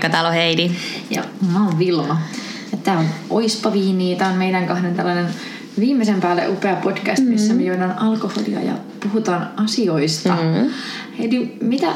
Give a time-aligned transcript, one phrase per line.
[0.00, 0.70] Moikka, täällä on Heidi.
[1.10, 2.20] Ja mä oon Vilma.
[2.72, 4.16] Ja tää on Oispa Viini.
[4.16, 5.26] Tää on meidän kahden tällainen
[5.80, 8.72] viimeisen päälle upea podcast, missä me juodaan alkoholia ja
[9.02, 10.36] puhutaan asioista.
[10.36, 10.70] Mm.
[11.18, 11.86] Heidi, mitä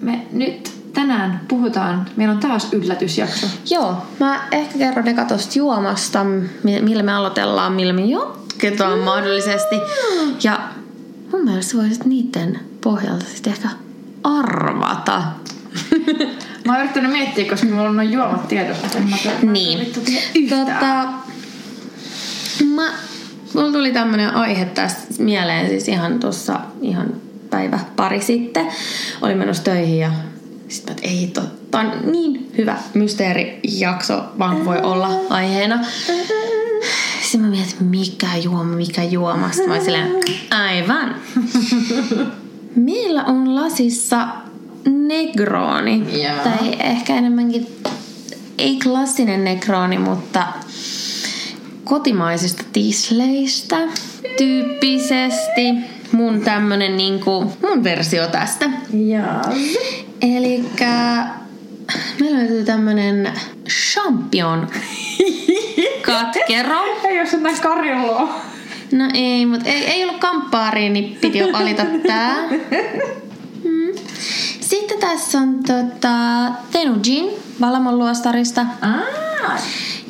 [0.00, 2.06] me nyt tänään puhutaan?
[2.16, 3.46] Meillä on taas yllätysjakso.
[3.70, 6.24] Joo, mä ehkä kerron eka tosta juomasta,
[6.62, 9.76] mi- millä me aloitellaan, millä me jatketaan mahdollisesti.
[10.42, 10.58] Ja
[11.32, 13.68] mun mielestä voisit niiden pohjalta sitten ehkä
[14.24, 15.22] arvata.
[16.70, 18.86] Mä oon yrittänyt miettiä, koska mulla on noin juomat tiedossa.
[19.42, 19.92] Niin.
[20.50, 21.06] Tota,
[22.64, 22.92] mä,
[23.54, 27.14] mulla tuli tämmönen aihe tästä mieleen siis ihan tuossa ihan
[27.50, 28.66] päivä pari sitten.
[29.22, 30.12] Olin menossa töihin ja
[30.68, 35.78] sit mä, ei totta, on niin hyvä mysteerijakso vaan voi olla aiheena.
[37.22, 39.50] Sitten mä mietin, mikä juoma, mikä juoma.
[39.50, 40.10] Sitten mä olin silleen,
[40.50, 41.14] aivan.
[42.76, 44.28] Meillä on lasissa
[44.88, 46.22] Negroni.
[46.22, 46.44] Joo.
[46.44, 47.66] Tai ehkä enemmänkin,
[48.58, 50.46] ei klassinen Negroni, mutta
[51.84, 53.78] kotimaisista tisleistä
[54.38, 55.74] tyyppisesti.
[56.12, 58.70] Mun tämmönen niinku, mun versio tästä.
[59.06, 59.42] Jaa.
[60.22, 60.64] Eli
[62.20, 63.32] meillä löytyy tämmönen
[63.68, 64.68] champion
[66.06, 66.80] katkero.
[67.04, 68.40] Ei jos näin karjulloa.
[68.92, 72.36] No ei, mutta ei, ei ollut kamppaariin, niin piti jo valita tää.
[73.64, 73.92] Mm.
[74.70, 76.08] Sitten tässä on tota,
[76.72, 78.66] Tenujin Valamon luostarista.
[78.80, 79.62] Ah.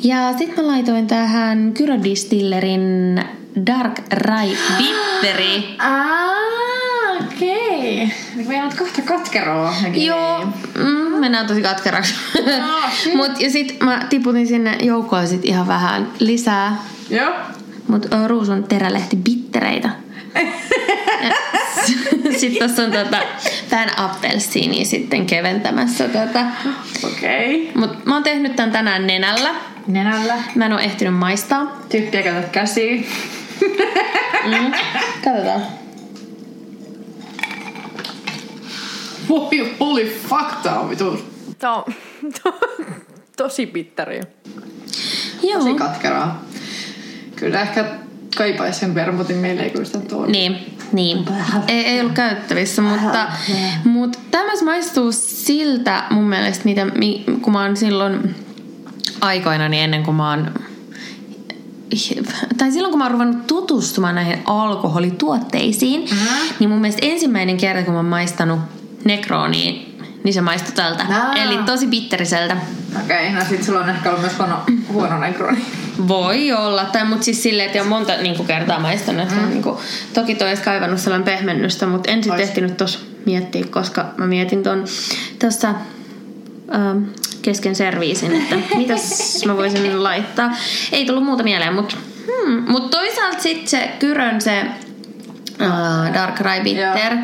[0.03, 3.21] Ja sitten mä laitoin tähän Kyrö Distillerin
[3.65, 5.63] Dark Rye Bitteri.
[5.79, 8.03] Ah, okei.
[8.03, 8.45] Okay.
[8.47, 9.73] Meillä on kohta katkeroa.
[9.93, 12.13] Joo, mm, mennään tosi katkeraksi.
[13.01, 13.15] Shit.
[13.15, 16.77] Mut, ja sit mä tiputin sinne joukkoon sit ihan vähän lisää.
[17.09, 17.33] Joo.
[17.87, 19.89] Mut ruusun terälehti bittereitä.
[22.39, 23.17] Sitten tossa on tota,
[23.71, 26.45] vähän appelsiiniä sitten keventämässä tota.
[27.03, 27.69] Okei.
[27.69, 27.81] Okay.
[27.81, 29.55] Mut mä oon tehnyt tän tänään nenällä.
[29.87, 30.37] Nenällä.
[30.55, 31.81] Mä en oo ehtinyt maistaa.
[31.89, 33.01] Tyyppiä käytät käsiä.
[34.45, 34.71] Mm.
[35.23, 35.61] Katsotaan.
[39.29, 41.25] Voi, holy fuck, tää on vitu.
[41.59, 41.83] Tää on
[43.37, 44.21] tosi pitteri.
[45.43, 45.59] Joo.
[45.59, 46.45] Tosi katkeraa.
[47.35, 47.85] Kyllä ehkä
[48.37, 50.25] kaipaisi sen vermutin meille, ei kyllä sitä tuo.
[50.25, 50.57] Niin,
[50.93, 51.25] niin.
[51.67, 53.27] Ei, ei ollut käytettävissä, mutta,
[53.83, 58.35] mutta tämä maistuu siltä mun mielestä, mitä, mi- kun mä oon silloin
[59.21, 60.51] aikoina, niin ennen kuin mä oon
[62.57, 66.53] tai silloin kun mä oon ruvennut tutustumaan näihin alkoholituotteisiin, Mhm.
[66.59, 68.59] niin mun mielestä ensimmäinen kerta, kun mä oon maistanut
[69.05, 69.73] Necronia,
[70.23, 71.05] niin se maistui tältä.
[71.09, 71.33] Aa.
[71.33, 72.57] Eli tosi bitteriseltä.
[73.03, 75.65] Okei, okay, no sit sulla on ehkä ollut myös huono, huono negroni.
[76.07, 79.29] Voi olla, tai mutta siis silleen, että jo monta niin kuin kertaa maistanut.
[79.29, 79.49] Mm.
[79.49, 79.77] Niin kuin,
[80.13, 82.41] toki toi olisi kaivannut sellainen pehmennystä, mutta en Ois.
[82.41, 84.85] ehtinyt tuossa miettiä, koska mä mietin ton
[85.39, 85.67] tuossa
[86.75, 87.03] ähm,
[87.41, 90.51] kesken serviisin, että mitäs mä voisin laittaa.
[90.91, 91.95] Ei tullut muuta mieleen, mutta
[92.25, 92.63] hmm.
[92.67, 94.65] mut toisaalta sitten se Kyrön se
[95.61, 97.17] äh, Dark Rye Bitter,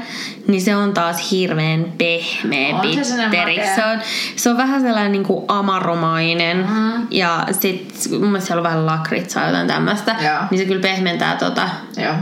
[0.48, 3.58] niin se on taas hirveän pehmeä On se bitteri.
[3.58, 3.76] makea.
[3.76, 4.00] Se on,
[4.36, 6.58] se on vähän sellainen niinku amaromainen.
[6.58, 7.02] Mhm.
[7.12, 10.16] Ja sit mun mielestä siellä on vähän lakritsaa jotain tämmöistä.
[10.24, 10.40] Joo.
[10.52, 11.70] Niin se kyllä pehmentää tota.
[11.98, 12.14] Joo,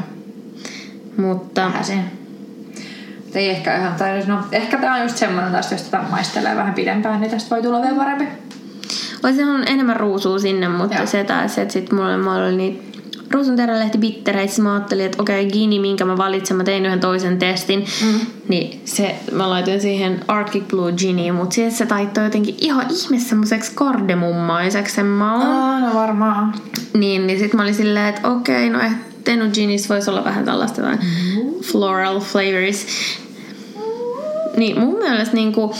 [1.18, 2.12] Mutta vähän sen.
[3.36, 6.74] Ei ehkä ihan, tai no, ehkä tää on just semmonen taas, jos tätä maistelee vähän
[6.74, 8.28] pidempään, niin tästä voi tulla vielä parempi.
[9.24, 11.06] olisi on enemmän ruusua sinne, mutta Joo.
[11.06, 12.95] se taas, että sit mulla, mulla oli niitä
[13.32, 17.00] ruusun terälehti bittereitä, sit mä ajattelin, että okei, Gini, minkä mä valitsen, mä tein yhden
[17.00, 18.20] toisen testin, mm.
[18.48, 23.20] niin se, mä laitoin siihen Arctic Blue Giniin, mutta sitten se taittoi jotenkin ihan ihme
[23.20, 25.42] semmoiseksi kardemummaiseksi sen maun.
[25.42, 26.54] Aa, no varmaan.
[26.94, 30.82] Niin, niin sitten mä olin silleen, että okei, no ehkä Tenuginis voisi olla vähän tällaista
[30.82, 31.00] jotain
[31.62, 32.86] floral flavors.
[34.58, 35.76] Niin mun mielestä niinku,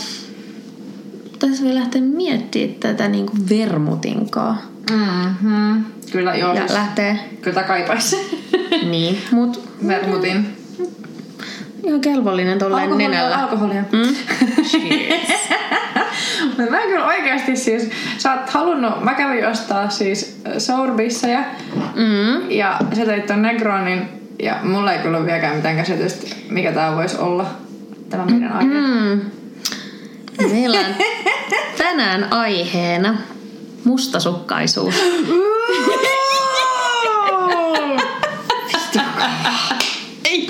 [1.38, 4.62] tässä voi lähteä miettimään tätä niinku vermutinkaa.
[4.90, 5.84] Mm-hmm.
[6.12, 8.16] Kyllä joo, Ja siis, lähtee, kyllä kaipaisi.
[8.90, 10.56] niin, mut Vermutin.
[11.84, 13.36] ihan kelvollinen tolleen Alkoholia, nenällä.
[13.36, 13.82] alkoholia.
[13.92, 14.14] Mm?
[16.56, 21.44] Mutta mä kyllä oikeasti siis, sä oot halunnut, mä kävin ostaa siis äh, Sourbissejä
[21.94, 22.50] Mm.
[22.50, 24.02] ja sä teit ton Negronin
[24.42, 27.46] ja mulla ei kyllä ole vieläkään mitään käsitystä, mikä tää voisi olla
[28.10, 28.68] tämä meidän aihe.
[28.74, 29.20] Mm.
[30.52, 30.94] Meillä on
[31.78, 33.14] tänään aiheena
[33.86, 34.94] mustasukkaisuus.
[40.24, 40.48] Ei.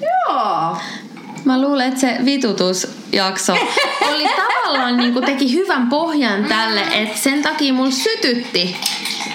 [0.00, 0.76] Joo.
[1.44, 3.52] Mä luulen, että se vitutusjakso
[4.08, 8.76] oli tavallaan niin kuin teki hyvän pohjan tälle, että sen takia mulla sytytti.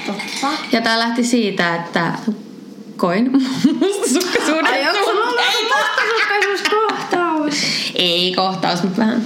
[0.06, 0.48] Totta.
[0.72, 2.14] Ja tää lähti siitä, että
[2.98, 3.32] koin
[3.80, 4.66] mustasukkaisuuden.
[4.66, 7.56] Ai onko sulla ollut ei, mustasukkaisuuskohtaus?
[7.96, 9.22] ei kohtaus, mutta vähän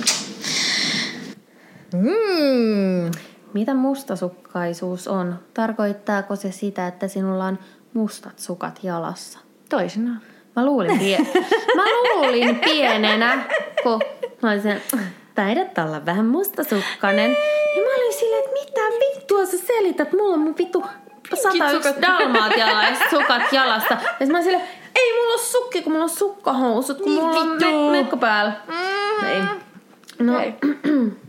[1.94, 3.12] Mm.
[3.54, 5.39] Mitä mustasukkaisuus on?
[5.54, 7.60] Tarkoittaako se sitä, että sinulla on
[7.94, 9.39] mustat sukat jalassa?
[9.69, 10.22] Toisinaan.
[10.56, 11.28] Mä luulin, pie-
[11.78, 13.44] mä luulin pienenä,
[13.84, 14.01] kun
[14.44, 14.81] mä olin sen,
[15.36, 17.31] taidat olla vähän mustasukkainen.
[17.75, 20.12] Ja mä olin silleen, että mitä vittua sä selität?
[20.13, 20.86] Mulla on mun vittu
[21.33, 22.01] 101 sukat.
[22.07, 23.98] dalmaatialaiset sukat jalassa.
[24.19, 27.48] Ja mä olin silleen, ei mulla on sukki, kun mulla on sukkahousut, kun mulla on
[27.48, 28.51] me- mekko päällä.
[29.30, 29.42] Ei.
[30.19, 30.54] No, Ei.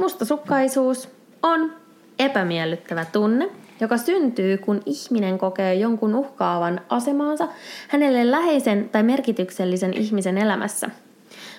[0.00, 1.08] mustasukkaisuus
[1.42, 1.72] on
[2.18, 3.48] epämiellyttävä tunne,
[3.80, 7.48] joka syntyy, kun ihminen kokee jonkun uhkaavan asemaansa
[7.88, 10.90] hänelle läheisen tai merkityksellisen ihmisen elämässä.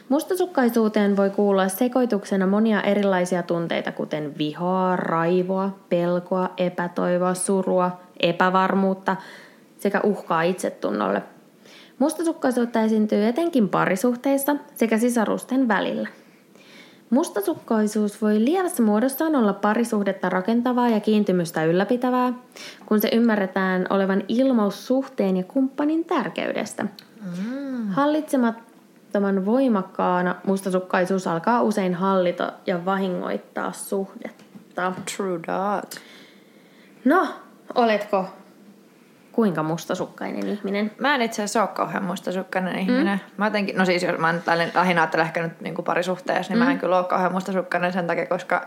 [0.09, 9.15] Mustasukkaisuuteen voi kuulua sekoituksena monia erilaisia tunteita, kuten vihaa, raivoa, pelkoa, epätoivoa, surua, epävarmuutta
[9.79, 11.23] sekä uhkaa itsetunnolle.
[11.99, 16.07] Mustasukkaisuutta esiintyy etenkin parisuhteissa sekä sisarusten välillä.
[17.11, 22.33] Mustasukkaisuus voi lievässä muodossaan olla parisuhdetta rakentavaa ja kiintymystä ylläpitävää,
[22.85, 26.83] kun se ymmärretään olevan ilmaus suhteen ja kumppanin tärkeydestä.
[26.83, 27.87] Mm.
[27.87, 34.93] Hallitsemattoman voimakkaana mustasukkaisuus alkaa usein hallita ja vahingoittaa suhdetta.
[35.17, 35.95] True that.
[37.05, 37.27] No,
[37.75, 38.25] oletko
[39.31, 40.91] kuinka mustasukkainen ihminen?
[40.97, 43.21] Mä en itse asiassa ole kauhean mustasukkainen ihminen.
[43.37, 44.43] Mä jotenkin, no siis jos mä nyt
[44.73, 48.25] lähinnä ajattelen ehkä nyt niin parisuhteessa, niin mä en kyllä ole kauhean mustasukkainen sen takia,
[48.25, 48.65] koska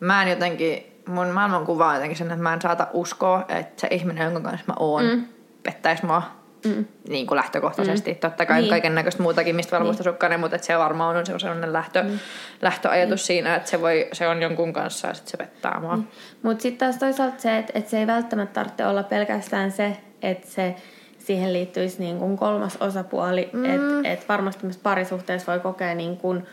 [0.00, 3.88] mä en jotenkin, mun maailmankuva on jotenkin sen, että mä en saata uskoa, että se
[3.90, 5.24] ihminen, jonka kanssa mä oon, mm.
[5.62, 6.39] pettäisi mua.
[6.64, 6.84] Mm.
[7.08, 8.12] Niin kuin lähtökohtaisesti.
[8.12, 8.18] Mm.
[8.18, 8.62] Totta kai Niin.
[8.62, 8.70] niin.
[8.70, 12.02] kaiken näköistä muutakin, mistä olla mustasukkainen, mutta että se varmaan on se on sellainen lähtö,
[12.02, 12.18] mm.
[12.62, 15.96] lähtöajatus siinä, että se, voi, se on jonkun kanssa ja sitten se pettää mua.
[15.96, 16.04] Mm.
[16.42, 20.46] Mutta sitten taas toisaalta se, että, että se ei välttämättä tarvitse olla pelkästään se, että
[20.46, 20.76] se
[21.18, 23.50] siihen liittyisi niin kuin kolmas osapuoli.
[23.52, 23.64] Mm.
[23.64, 26.46] Että et varmasti myös parisuhteessa voi kokea niin kuin,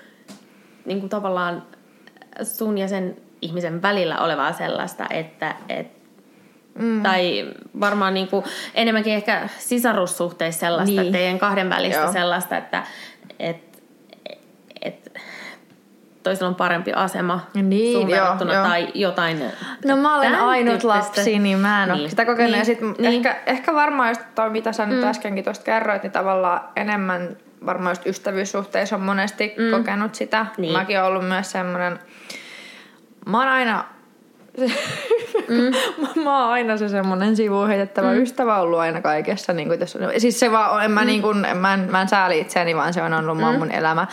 [0.85, 1.63] niin kuin tavallaan
[2.43, 5.87] sun ja sen ihmisen välillä olevaa sellaista, että et,
[6.79, 7.03] mm.
[7.03, 7.45] tai
[7.79, 8.45] varmaan niin kuin
[8.75, 11.13] enemmänkin ehkä sisarussuhteissa sellaista, Niin.
[11.13, 12.11] teidän kahden välistä Joo.
[12.11, 12.83] sellaista, että
[13.39, 13.81] et,
[14.81, 15.13] et,
[16.23, 18.65] toisella on parempi asema Niin, sun joo, verrattuna joo.
[18.65, 19.43] tai jotain.
[19.85, 22.09] No mä olen ainut lapsi, niin mä en ole Niin.
[22.09, 22.51] sitä kokenut.
[22.51, 22.59] Niin.
[22.59, 23.05] Ja sit Niin.
[23.05, 27.91] ehkä, ehkä varmaan just toi, mitä sä nyt äskenkin tuosta kerroit, niin tavallaan enemmän varmaan
[27.91, 29.77] just ystävyyssuhteissa on monesti mm.
[29.77, 30.45] kokenut sitä.
[30.57, 30.73] Niin.
[30.73, 31.99] Mäkin olen ollut myös semmoinen,
[33.25, 33.85] mä oon aina
[35.47, 35.73] mm.
[36.23, 38.21] mä, oon aina se semmoinen sivuun heitettävä mm.
[38.21, 39.53] ystävä ollut aina kaikessa.
[39.53, 41.07] Niin kuin tässä, siis se vaan en mä, mm.
[41.07, 43.43] niin kuin, en, mä, en, mä en sääli itseäni, vaan se on ollut mm.
[43.43, 44.07] mun elämä.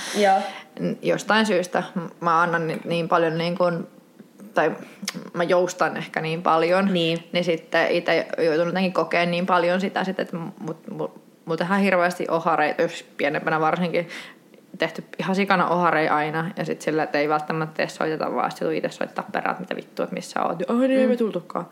[0.80, 1.82] N- Jostain syystä
[2.20, 3.86] mä annan niin, niin paljon niin kuin,
[4.54, 4.72] tai
[5.32, 7.28] mä joustan ehkä niin paljon, Niin.
[7.32, 11.80] niin sitten itse joutunut jotenkin kokeen niin paljon sitä, sit, että mut, mut, mut tehdään
[11.80, 14.08] hirveästi ohareita, jos pienempänä varsinkin
[14.78, 18.74] tehty ihan sikana oharei aina, ja sitten sillä, että ei välttämättä edes soiteta, vaan sitten
[18.74, 20.70] itse soittaa perään, mitä vittua, että missä oot.
[20.70, 21.66] Ai niin, ei me tultukaan.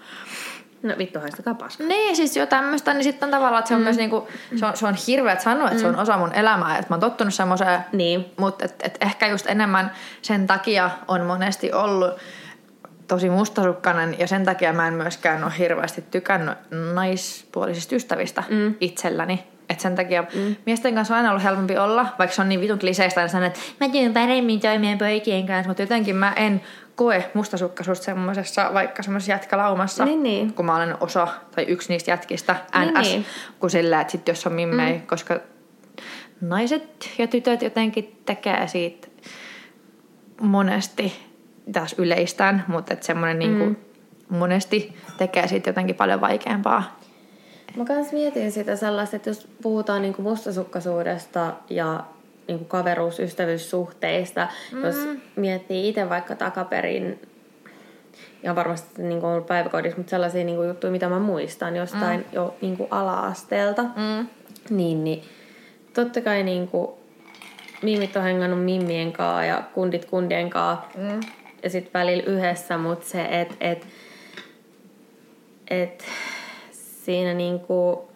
[0.83, 1.85] No vittu, haistakaa paska.
[1.85, 3.85] Niin, siis jo tämmöistä, niin sitten on tavallaan, että se on mm.
[3.85, 5.81] myös niinku, se on, se on hirveä sanoa, että mm.
[5.81, 8.33] se on osa mun elämää, että mä oon tottunut semmoiseen, Niin.
[8.37, 9.93] mutta et, et ehkä just enemmän
[10.23, 12.11] sen takia on monesti ollut
[13.09, 16.59] tosi mustasukkainen ja sen takia mä en myöskään ole hirveästi tykännyt
[16.95, 18.75] naispuolisista ystävistä mm.
[18.81, 19.52] itselläni.
[19.73, 20.57] Et sen takia mm.
[20.67, 23.47] miesten kanssa on aina ollut helpompi olla, vaikka se on niin vitun kliseistä aina sanoa,
[23.47, 26.63] että mä työn paremmin toimien poikien kanssa, mutta jotenkin mä en
[26.97, 30.55] koe mustasukkaisuutta semmoisessa vaikka semmoisessa jätkälaumassa, Niin, niin.
[30.55, 33.27] kun mä olen osa tai yksi niistä jätkistä, Niin, NS, niin.
[33.61, 35.07] kuin sillä, että sit jos on mimmei, mm.
[35.07, 35.41] koska
[36.41, 39.09] naiset ja tytöt jotenkin tekee siitä
[40.41, 41.13] monesti,
[41.73, 43.59] taas yleistään, mutta että semmoinen mm.
[43.59, 43.81] niinku
[44.29, 47.01] monesti tekee siitä jotenkin paljon vaikeampaa.
[47.77, 52.05] Mä kans mietin sitä sellaista, että jos puhutaan niinku mustasukkaisuudesta ja
[52.49, 54.85] niinku kaveruus, ystävyyssuhteista, mm.
[54.85, 54.97] jos
[55.37, 57.21] miettii itse vaikka takaperin,
[58.43, 62.27] ja varmasti niinku ollut päiväkodissa, mutta sellaisia niinku juttuja, mitä mä muistan jostain mm.
[62.33, 64.27] jo niinku ala-asteelta, Mm.
[64.71, 65.23] niin, niin
[65.95, 66.99] totta kai niinku
[67.83, 71.21] mimmit on hengannut mimmien kaa ja kundit kundien kaa Mm.
[71.63, 73.87] ja sitten välillä yhdessä, mutta se, että et,
[75.71, 76.05] et,
[77.05, 78.09] siinä niinku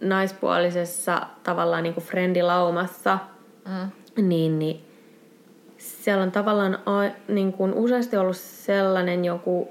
[0.00, 3.18] naispuolisessa tavallaan niinku friendilaumassa,
[3.68, 4.28] Mm.
[4.28, 4.84] niin, niin
[5.78, 9.68] siellä on tavallaan a, niin kuin useasti ollut sellainen joku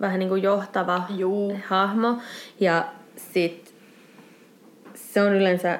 [0.00, 1.52] vähän niin kuin johtava Juu.
[1.66, 2.18] hahmo.
[2.60, 2.84] Ja
[3.16, 3.74] sit
[4.94, 5.78] se on yleensä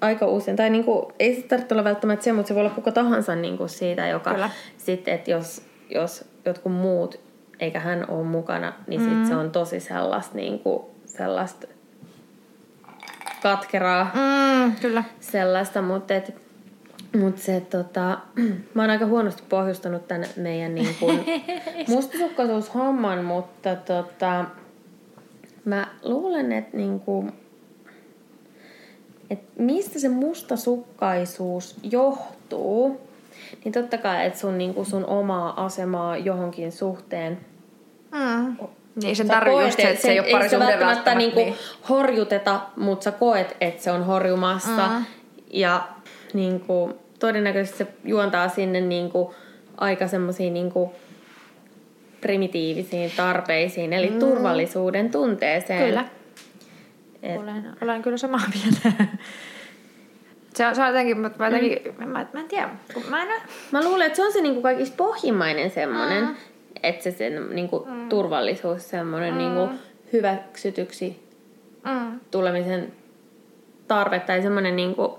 [0.00, 2.74] aika usein, tai niin kuin, ei se tarvitse olla välttämättä se, mutta se voi olla
[2.74, 7.20] kuka tahansa niin kuin siitä, joka sitten, että jos, jos jotkut muut,
[7.60, 9.08] eikä hän ole mukana, niin mm.
[9.08, 11.66] sit se on tosi sellaista, niin kuin, sellaista
[13.42, 15.04] katkeraa Mm, kyllä.
[15.20, 16.34] sellaista, mutta et,
[17.20, 18.18] Mutta se tota,
[18.74, 21.24] mä oon aika huonosti pohjustanut tän meidän niin kun
[21.94, 24.44] mustasukkaisuushomman, mutta tota,
[25.64, 27.32] mä luulen, että niin kun,
[29.30, 33.00] et mistä se mustasukkaisuus johtuu,
[33.64, 37.38] niin totta kai, että sun, niin kun sun omaa asemaa johonkin suhteen
[38.12, 38.56] Mm.
[39.02, 41.14] Niin sen tarvii just se, että se ei ole parisuhde välttämättä välttämättä.
[41.14, 41.54] niinku Niin.
[41.88, 44.86] horjuteta, mutta sä koet, että se on horjumassa.
[44.88, 45.04] Mm.
[45.50, 45.88] Ja
[46.34, 49.34] niinku, todennäköisesti se juontaa sinne niinku,
[49.76, 50.92] aika semmoisiin niinku,
[52.20, 54.18] primitiivisiin tarpeisiin, eli mm.
[54.18, 55.88] turvallisuuden tunteeseen.
[55.88, 56.04] Kyllä.
[57.22, 59.04] Et, Olen, olen kyllä samaa mieltä.
[60.56, 62.08] Se on, se on jotenkin, mutta mä, jotenkin, mm.
[62.08, 63.28] mä, mä en tiedä, kun mä en
[63.72, 66.28] mä luulen, että se on se niinku, kaikista pohjimmainen semmoinen, Mm.
[66.28, 66.36] mm.
[66.82, 68.08] että se sen niinku, mm.
[68.08, 69.38] turvallisuus, semmoinen mm.
[69.38, 69.68] niinku,
[70.12, 71.28] hyväksytyksi
[71.84, 72.20] mm.
[72.30, 72.92] tulemisen
[73.88, 75.18] tarve tai semmoinen niinku,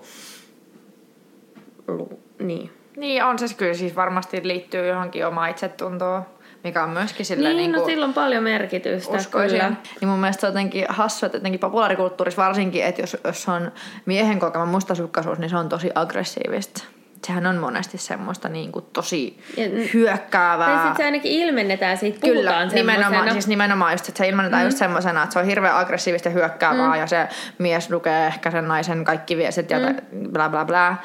[1.88, 2.72] lu, niin.
[2.98, 6.22] Niin on se kyllä siis varmasti liittyy johonkin omaan itsetuntoon,
[6.64, 9.60] mikä on myöskin sillä Niin, niin no kuin, sillä on paljon merkitystä uskoisin.
[9.60, 9.74] kyllä.
[10.02, 13.72] Niin mun mielestä se on jotenkin hassua, että jotenkin populaarikulttuurissa varsinkin, että jos, jos on
[14.06, 16.84] miehen kokema mustasukkaisuus, niin se on tosi aggressiivista.
[17.28, 20.68] Sehän on monesti semmoista niin kuin tosi Ja- hyökkäävää.
[20.68, 23.34] Tai sitten se ainakin ilmennetään, siitä Kyllä, puhutaan nimenomaan, semmosena.
[23.34, 24.68] siis nimenomaan just, että se ilmennetään mm.
[24.68, 27.00] just semmoisena, että se on hirveän aggressiivista ja hyökkäävää mm.
[27.00, 30.32] ja se mies lukee ehkä sen naisen kaikki viestit ja mm.
[30.32, 30.96] bla bla bla.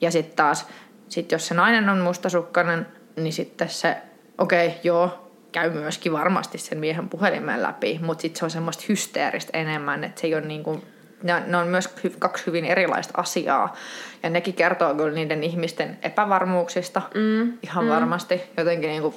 [0.00, 0.66] Ja sitten taas,
[1.08, 3.96] sit jos se nainen on mustasukkainen, niin sitten se,
[4.40, 8.84] okei, okay, joo, käy myöskin varmasti sen miehen puhelimen läpi, mutta sitten se on semmoista
[8.88, 10.82] hysteeristä enemmän, että se ei ole niin kuin,
[11.22, 13.76] ne on, ne on myös kaksi hyvin erilaista asiaa.
[14.22, 17.52] Ja nekin kertoo kyllä niiden ihmisten epävarmuuksista mm.
[17.62, 17.90] ihan mm.
[17.90, 18.42] varmasti.
[18.56, 19.14] Jotenkin niin kuin,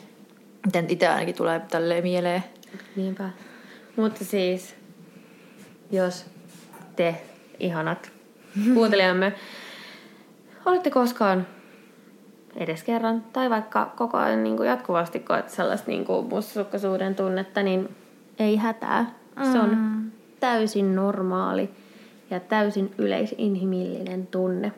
[0.66, 2.44] miten itse ainakin tulee tälleen mieleen.
[2.96, 3.30] Niinpä.
[3.96, 4.76] Mutta siis,
[5.92, 6.26] jos
[6.96, 7.16] te,
[7.60, 8.12] ihanat
[8.74, 9.34] kuuntelijamme,
[10.66, 11.48] olette koskaan
[12.56, 17.64] edes kerran tai vaikka koko ajan niin kuin jatkuvasti koet sellaista niin kuin mustasukkaisuuden tunnetta,
[17.64, 17.96] niin
[18.40, 19.06] ei hätää.
[19.52, 20.02] Se on
[20.40, 21.70] täysin normaali
[22.30, 24.72] ja täysin yleisinhimillinen tunne.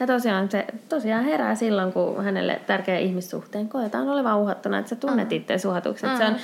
[0.00, 4.96] Ja tosiaan se tosiaan herää silloin, kun hänelle tärkeä ihmissuhteen koetaan olevan uhattuna, että sä
[4.96, 5.36] tunnet mm.
[5.36, 6.06] itse uhatuksi.
[6.06, 6.16] Mm.
[6.16, 6.36] Se on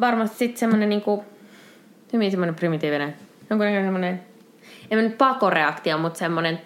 [0.00, 1.24] varmasti sitten semmoinen niinku,
[2.12, 3.14] hyvin semmoinen primitiivinen,
[3.50, 4.22] jonkunlainen semmoinen,
[4.90, 6.60] ei nyt pakoreaktio, mutta semmoinen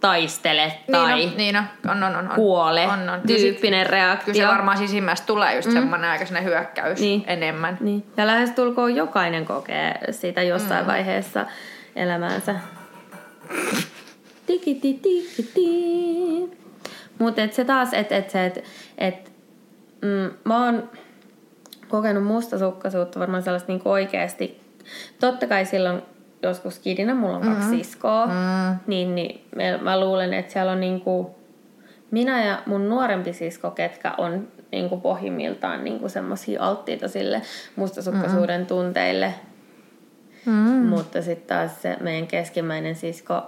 [0.00, 2.34] taistele tai Niin, no, niin no, on, on, on, on.
[2.34, 3.20] kuole on, on.
[3.26, 4.32] tyyppinen reaktio.
[4.34, 5.74] Kyllä se varmaan sisimmästä tulee just mm.
[5.74, 7.24] semmoinen hyökkäys Niin.
[7.26, 7.78] enemmän.
[7.80, 8.04] Niin.
[8.16, 10.86] Ja lähestulkoon jokainen kokee sitä jossain mm.
[10.86, 11.46] vaiheessa
[11.96, 12.54] elämäänsä.
[14.46, 16.58] Tikiti, tikiti.
[17.18, 18.60] Mutta se taas, että et se, että
[18.98, 19.32] et,
[20.02, 20.90] mm, mä oon
[21.88, 24.60] kokenut mustasukkaisuutta varmaan sellaista niinku oikeasti.
[25.20, 26.02] Totta kai silloin
[26.42, 27.76] joskus kidinä, mulla on kaksi mm-hmm.
[27.76, 28.32] siskoa, mm.
[28.86, 31.38] niin, niin mä- mä luulen, että siellä on niinku
[32.10, 37.42] minä ja mun nuorempi sisko, ketkä on niinku pohjimmiltaan niinku semmoisia alttiita sille
[37.76, 39.34] mustasukkaisuuden tunteille.
[40.46, 40.52] Mm.
[40.86, 43.42] Mutta sitten taas se meidän keskimmäinen sisko,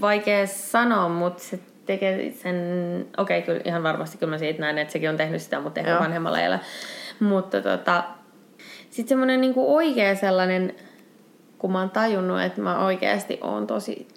[0.00, 2.56] vaikea sanoa, mutta se tekee sen,
[3.18, 5.80] okei okay, kyllä ihan varmasti kyllä mä siitä näen, että sekin on tehnyt sitä, mutta
[5.80, 6.00] ehkä Joo.
[6.00, 6.58] vanhemmalla iällä.
[7.20, 8.04] Mutta tota,
[8.90, 10.74] sitten semmoinen niinku oikea sellainen,
[11.58, 14.08] kun mä oon tajunnut, että mä oikeasti oon tosi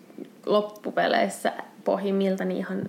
[0.46, 2.82] loppupeleissä pohjimmiltani ihan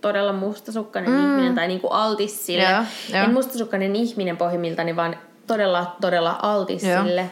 [0.00, 1.18] todella mustasukkainen mm.
[1.18, 2.62] ihminen tai niinku altis sille.
[2.62, 2.82] Joo,
[3.12, 3.24] joo.
[3.24, 7.02] En mustasukkainen ihminen pohjimmiltani, vaan todella, todella altis Joo.
[7.02, 7.30] sille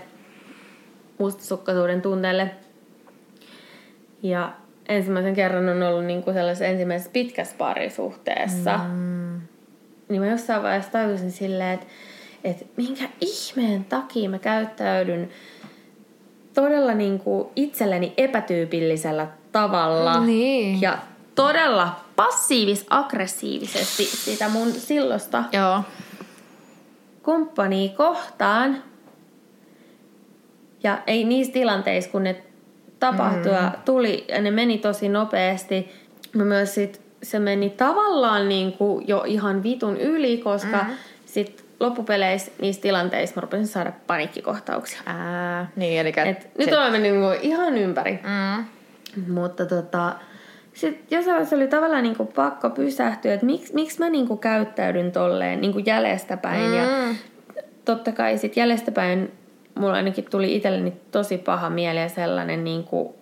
[1.18, 2.50] mustasukkaisuuden tunteelle.
[4.22, 4.52] Ja
[4.88, 8.80] ensimmäisen kerran on ollut niinku sellaisessa ensimmäisessä pitkässä parisuhteessa.
[8.92, 9.40] Mm.
[10.08, 11.86] Niin mä jossain vaiheessa tajusin silleen, että,
[12.44, 15.30] että minkä ihmeen takia mä käyttäydyn
[16.54, 20.20] todella niinku itselleni epätyypillisellä tavalla.
[20.20, 20.80] Niin.
[20.80, 20.98] Ja
[21.34, 25.82] todella passiivis-aggressiivisesti sitä mun sillosta Joo.
[27.22, 28.82] kumppania kohtaan.
[30.82, 32.44] Ja ei niissä tilanteissa, kun ne
[33.00, 35.88] tapahtui ja tuli ja ne meni tosi nopeasti.
[36.32, 40.94] Mä myös sit, se meni tavallaan niin kuin jo ihan vitun yli, koska mm.
[41.26, 45.00] sit loppupeleissä niissä tilanteissa mä rupesin saada paniikkikohtauksia.
[45.06, 48.18] Ää, niin, eli Et nyt ollaan mennyt niinku ihan ympäri.
[48.22, 48.64] Mm.
[49.32, 50.12] Mutta tota,
[50.72, 55.60] sitten jossain vaiheessa oli tavallaan niinku pakko pysähtyä, että miksi, miksi mä niinku käyttäydyn tolleen
[55.60, 56.70] niinku jäljestäpäin.
[56.70, 56.76] Mm.
[56.76, 56.84] Ja
[57.84, 59.32] totta kai sitten jäljestäpäin
[59.74, 63.16] mulla ainakin tuli itselleni tosi paha mieli ja sellainen niinku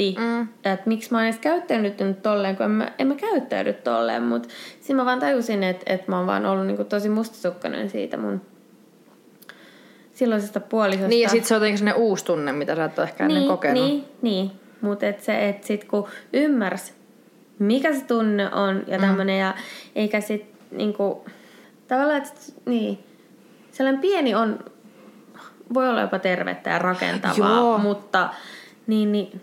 [0.00, 0.72] nolotti, mm.
[0.72, 4.22] että miksi mä oon edes käyttänyt nyt tolleen, kun en mä, en mä käyttäydy tolleen,
[4.22, 4.48] mutta
[4.80, 8.40] siinä mä vaan tajusin, että, että mä oon vaan ollut niinku tosi mustasukkainen siitä mun
[10.12, 11.08] silloisesta puolisosta.
[11.08, 13.38] Niin, ja sitten se on jotenkin sellainen uusi tunne, mitä sä et ole ehkä ennen
[13.38, 13.84] niin, kokenut.
[13.84, 14.50] Niin, niin.
[14.80, 16.92] mutta et se, että sit kun ymmärsi,
[17.58, 19.54] mikä se tunne on ja tämmönen, ja
[19.96, 21.24] eikä sit niinku,
[21.88, 22.32] tavallaan, että
[22.66, 22.98] niin,
[23.72, 24.58] sellainen pieni on,
[25.74, 27.78] voi olla jopa tervettä ja rakentavaa, Joo.
[27.78, 28.28] mutta
[28.86, 29.40] niin, niin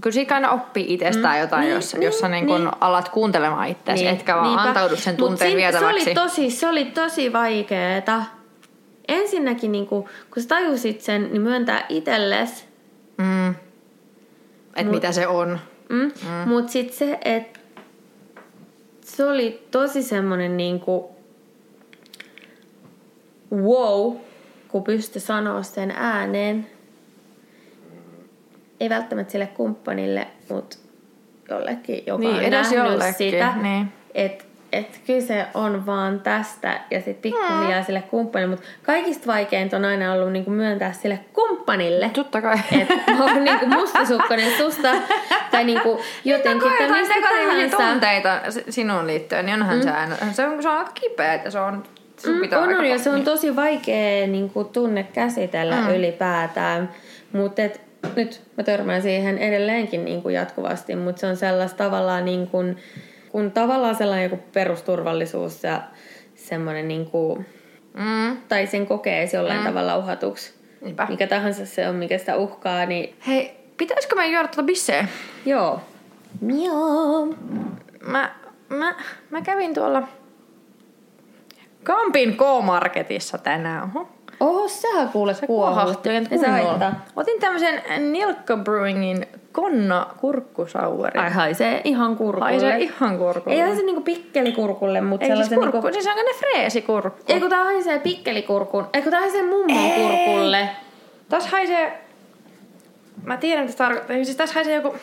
[0.00, 2.74] Kyllä siinä aina oppii itsestään jotain, Niin, jos, niin, jos sä niin kun niin.
[2.80, 4.62] alat kuuntelemaan itseäsi, etkä vaan niinpä.
[4.62, 6.04] antaudu sen Mut tunteen sin- vietäväksi.
[6.04, 8.22] Se oli tosi, se oli tosi vaikeeta.
[9.08, 12.64] Ensinnäkin, niin kun, kun sä tajusit sen, niin myöntää itsellesi.
[13.18, 13.54] Mm.
[14.76, 15.58] Et mitä se on.
[15.88, 15.98] Mm.
[15.98, 16.48] Mm.
[16.48, 17.60] Mutta sitten se, että
[19.00, 21.04] se oli tosi semmoinen niin kuin
[23.52, 24.16] wow,
[24.68, 26.66] kun pystyi sanoa sen ääneen.
[28.80, 30.76] Ei välttämättä sille kumppanille, mutta
[31.50, 33.52] jollekin, joka Niin, on edes nähnyt jollekin, sitä.
[33.62, 33.88] niin.
[34.14, 37.84] Että et kyse on vaan tästä ja sitten pikkuhiljaa Mm.
[37.84, 38.50] sille kumppanille.
[38.50, 42.10] Mutta kaikista vaikeinta on aina ollut niinku myöntää sille kumppanille.
[42.14, 42.56] Totta kai.
[42.80, 44.88] Että oon niinku mustasukkainen susta.
[45.50, 46.60] Tai niinku jotenkin.
[46.60, 47.92] Koet tai jotain mistä negatiivisia tahansa.
[47.92, 49.82] tunteita s- sinuun liittyen, niin onhan mm.
[49.82, 51.82] se aina, se on, se on aika kipeä, että se on,
[52.16, 55.76] sun Mm, pitää on, aika on, ja se on tosi vaikea niin kuin, tunne käsitellä
[55.80, 55.88] mm.
[55.94, 56.90] ylipäätään.
[57.32, 57.62] Mutta
[58.16, 62.76] nyt mä törmään siihen edelleenkin niin kuin jatkuvasti, mutta se on sellaista tavallaan niin kuin,
[63.32, 65.82] kun tavallaan sellainen joku perusturvallisuus ja
[66.34, 67.46] semmoinen niin kuin,
[67.94, 68.36] Mm.
[68.48, 69.66] tai sen kokee jollain mm.
[69.66, 70.54] tavalla uhatuksi.
[70.80, 71.06] Niinpä.
[71.10, 75.08] Mikä tahansa se on, mikä sitä uhkaa, niin Hei, pitäisikö meidän juoda tuota bisseä?
[75.46, 75.80] joo.
[76.64, 77.26] Joo.
[78.06, 78.34] Mä,
[78.68, 78.94] mä,
[79.30, 80.08] mä kävin tuolla
[81.84, 83.82] Kampin K-Marketissa tänään.
[83.82, 84.08] Oho.
[84.44, 87.04] Oho, sehän kuule Se kuohahti oikein Ei se haittaa.
[87.16, 87.82] Otin tämmöisen
[88.12, 91.20] Nilkka Brewingin Konna kurkkusaueri.
[91.20, 92.44] Ai haisee ihan kurkulle.
[92.44, 93.56] Haisee ihan kurkulle.
[93.56, 95.92] Ei haise niinku pikkelikurkulle, mutta siis sellaisen kurkku, niinku...
[95.92, 97.22] siis onko ne freesikurkku?
[97.28, 98.86] Ei kun tää haisee pikkelikurkun.
[98.92, 100.68] Ei kun tää haisee mummon kurkulle.
[101.28, 102.04] Tässä haisee...
[103.22, 104.16] Mä tiedän, että tarkoittaa.
[104.16, 104.94] Siis tässä haisee joku...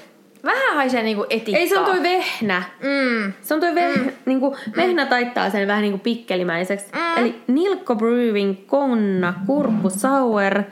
[0.44, 1.60] Vähän haisee niinku etikkaa.
[1.60, 2.64] Ei se on toi vehnä.
[2.80, 3.34] Mm.
[3.42, 3.96] Se on toi veh...
[3.96, 4.12] Mm.
[4.26, 6.86] Niinku, vehnä taittaa sen vähän niinku pikkelimäiseksi.
[6.94, 7.18] Mm.
[7.18, 10.64] Eli Nilkko Brewing Konna Kurkku Sour.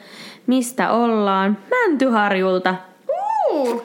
[0.47, 1.57] Mistä ollaan?
[1.69, 2.75] Mäntyharjulta.
[3.49, 3.83] Uh,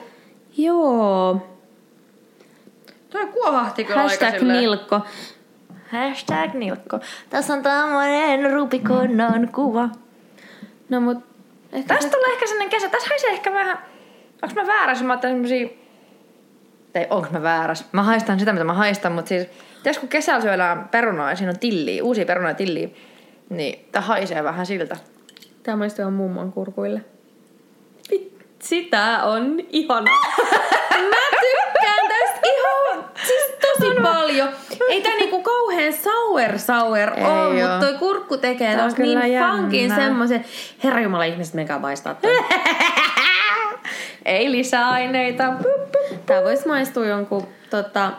[0.57, 1.47] Joo.
[3.09, 4.45] toi kuohahti kyllä Hashtag aika.
[4.45, 5.01] Nilkko.
[5.91, 6.99] Hashtag Nilkko.
[7.29, 9.89] Tässä on tämmönen rupikonnan kuva.
[10.89, 11.17] No mut...
[11.87, 12.89] Tästä tulee ehkä sellainen kesä.
[12.89, 13.77] Tässä haisee ehkä vähän...
[14.45, 15.05] Onks mä väärässä?
[15.05, 15.67] Mä ajattelin semmosia...
[16.93, 17.85] Tai onks mä väärässä?
[17.91, 19.47] Mä haistan sitä, mitä mä haistan, mutta siis...
[19.83, 22.89] Tiedätkö, kun kesällä syödään perunaa ja siinä on tilliä, uusia perunoja ja tilliä,
[23.49, 24.97] niin tää haisee vähän siltä.
[25.63, 27.01] Tää maistuu ihan mummon kurkuille.
[28.11, 30.19] Vitsi, tää on ihanaa.
[31.09, 34.49] Mä tykkään tästä ihan siis tosi paljon.
[34.89, 39.19] Ei tää niinku kauhean sour sour Ei oo, mutta toi kurkku tekee tosta niin
[39.51, 39.95] funkin jännä.
[39.95, 40.45] semmosen.
[40.83, 42.15] Herra Jumala ihmiset, menkää maistaa.
[44.25, 45.51] Ei lisäaineita.
[45.51, 46.25] Pup, pup.
[46.25, 48.11] Tää vois maistua jonkun tota,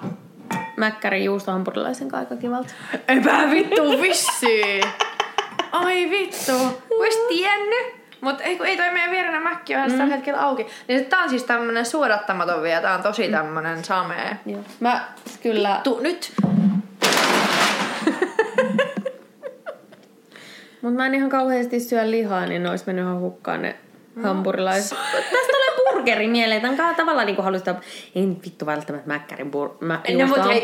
[0.77, 2.71] mäkkärin juustohampurilaisen kanssa aika kivalta.
[3.09, 4.81] Epä vittu vissi.
[5.73, 6.83] Ai vittu.
[6.91, 7.97] Ois tiennyt.
[8.21, 9.99] Mutta ei, ei toi meidän vierenä mäkki ole mm.
[9.99, 10.67] tällä hetkellä auki.
[10.89, 12.81] Niin tää on siis tämmönen suodattamaton vielä.
[12.81, 14.37] Tää on tosi tämmönen samee.
[14.47, 14.61] Joo.
[14.81, 15.09] Mä
[15.43, 15.81] kyllä...
[15.85, 16.33] Tu, nyt.
[20.83, 23.77] Mut mä en ihan kauheasti syö lihaa, niin ne ois mennyt ihan hukkaan ne
[24.23, 24.99] hampurilaiset.
[25.13, 26.77] Tästä tulee burgeri mieleen.
[26.77, 27.75] Tän tavallaan niinku halusta...
[28.15, 29.77] Ei nyt vittu välttämättä mäkkärin bur...
[29.81, 30.63] mä, No, mut hei,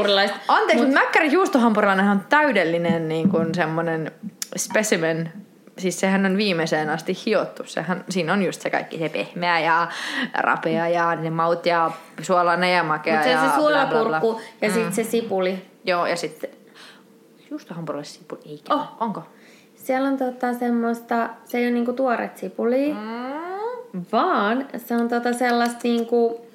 [0.49, 4.13] anteeksi, mutta Mäkkärin juustohampurilainen on täydellinen niin kuin semmonen
[4.57, 5.33] specimen.
[5.79, 7.65] Siis sehän on viimeiseen asti hiottu.
[7.67, 9.89] Sehän, siinä on just se kaikki se pehmeä ja
[10.35, 14.69] rapea ja ne maut ja suolainen ja makea Mut se ja on se suolakurkku ja
[14.69, 14.75] mm.
[14.75, 15.65] sit se sipuli.
[15.85, 16.51] Joo, ja sitten
[17.51, 18.75] juustohampurilaisen sipuli eikä.
[18.75, 18.89] Oh.
[19.01, 19.23] Onko?
[19.83, 22.93] Siellä on tota semmoista, se ei ole niinku tuoret sipuli,
[23.93, 24.05] Mm.
[24.13, 26.47] vaan se on tota sellaista niinku,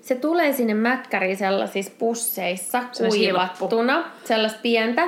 [0.00, 5.02] se tulee sinne mäkkäriin sellaisissa pusseissa Se kuivattuna, sellaista pientä.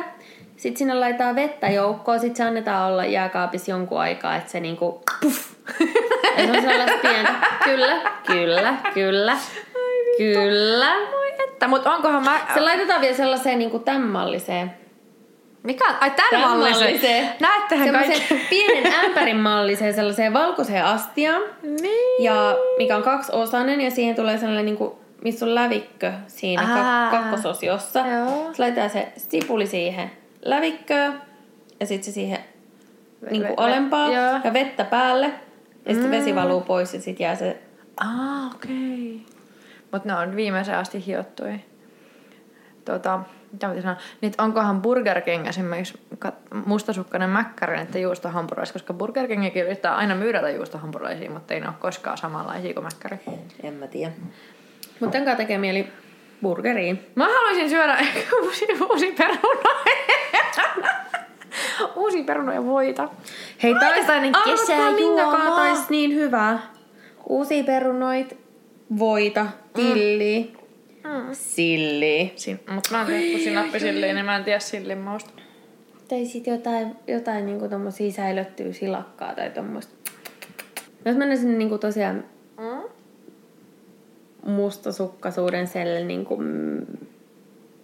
[0.56, 5.02] Sitten sinne laitetaan vettä joukkoon, sitten se annetaan olla jääkaapissa jonkun aikaa, että se niinku
[5.22, 5.50] puff.
[6.36, 7.32] Ja se on sellaista pientä.
[7.64, 9.36] Kyllä, kyllä, kyllä,
[10.18, 10.94] kyllä.
[11.10, 12.40] Moi että, mutta onkohan mä...
[12.54, 14.79] Se laitetaan vielä sellaiseen niinku tämmalliseen.
[15.62, 15.94] Mikä on?
[16.00, 17.32] Ai tän malliseen.
[17.40, 18.46] Näettehän Semmoisen kaikki.
[18.50, 21.42] pienen ämpärin malliseen sellaiseen valkoiseen astiaan.
[21.62, 22.24] Niin.
[22.24, 27.10] Ja mikä on kaksiosainen ja siihen tulee sellainen niinku, missä on lävikkö siinä Aa.
[27.10, 27.98] kak- kakkososiossa.
[28.06, 28.50] Joo.
[28.52, 30.10] Se laitetaan se sipuli siihen
[30.44, 31.22] lävikköön
[31.80, 32.38] ja sitten se siihen
[33.30, 34.40] niinku ve- alempaa joo.
[34.44, 35.30] ja vettä päälle.
[35.86, 37.62] Ja sitten vesi valuu pois ja sitten jää se...
[37.96, 38.72] Ah, okei.
[38.72, 39.36] Okay.
[39.92, 41.58] Mutta ne on viimeisen asti hiottuja.
[42.84, 43.20] Tota,
[43.52, 46.00] mitä mä sanoa, niin että onkohan Burger King esimerkiksi
[46.66, 51.74] mustasukkainen mäkkäri, että juustohampurilaisia, koska Burger Kingikin yrittää aina myydä juustohampurilaisia, mutta ei ne ole
[51.78, 53.16] koskaan samanlaisia kuin mäkkäri.
[53.62, 54.12] En mä tiedä.
[55.00, 55.88] Mutta enkä tekee mieli
[56.42, 57.06] burgeriin.
[57.14, 57.98] Mä haluaisin syödä
[58.42, 59.70] uusi, uusi peruna.
[61.96, 63.08] uusi peruna ja voita.
[63.62, 65.56] Hei, arvatkaa, kesäjuoma.
[65.56, 66.58] tais niin hyvä.
[67.26, 68.38] Uusia perunoit,
[68.98, 70.59] voita, tilli, mm.
[71.32, 72.32] Silli.
[72.36, 75.30] Sin- mutta mä oon tehnyt kun sinappisilliin, niin mä en tiedä sillin mausta.
[76.08, 79.94] Tai sit jotain, jotain niinku tommosia säilöttyä silakkaa tai tommoista.
[81.04, 82.24] Jos mennään sinne niinku tosiaan
[82.60, 82.88] Mm?
[84.50, 86.86] mustasukkaisuuden selle niinku mm,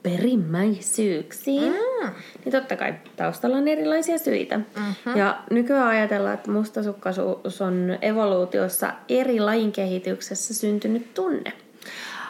[0.03, 2.11] perimmäisyyksiin, mm.
[2.45, 4.57] niin totta kai taustalla on erilaisia syitä.
[4.57, 5.17] Mm-hmm.
[5.17, 11.53] Ja nykyään ajatellaan, että mustasukkaisuus on evoluutiossa eri lajin kehityksessä syntynyt tunne.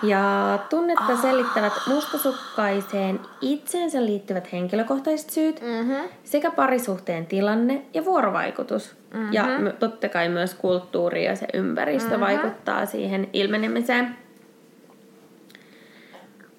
[0.03, 6.09] Ja tunnetta selittävät mustasukkaiseen itseensä liittyvät henkilökohtaiset syyt Mm-hmm.
[6.25, 8.97] sekä parisuhteen tilanne ja vuorovaikutus.
[9.15, 9.33] Mm-hmm.
[9.33, 9.47] Ja
[9.79, 12.25] totta kai myös kulttuuri ja se ympäristö mm-hmm.
[12.27, 14.17] vaikuttaa siihen ilmenemiseen.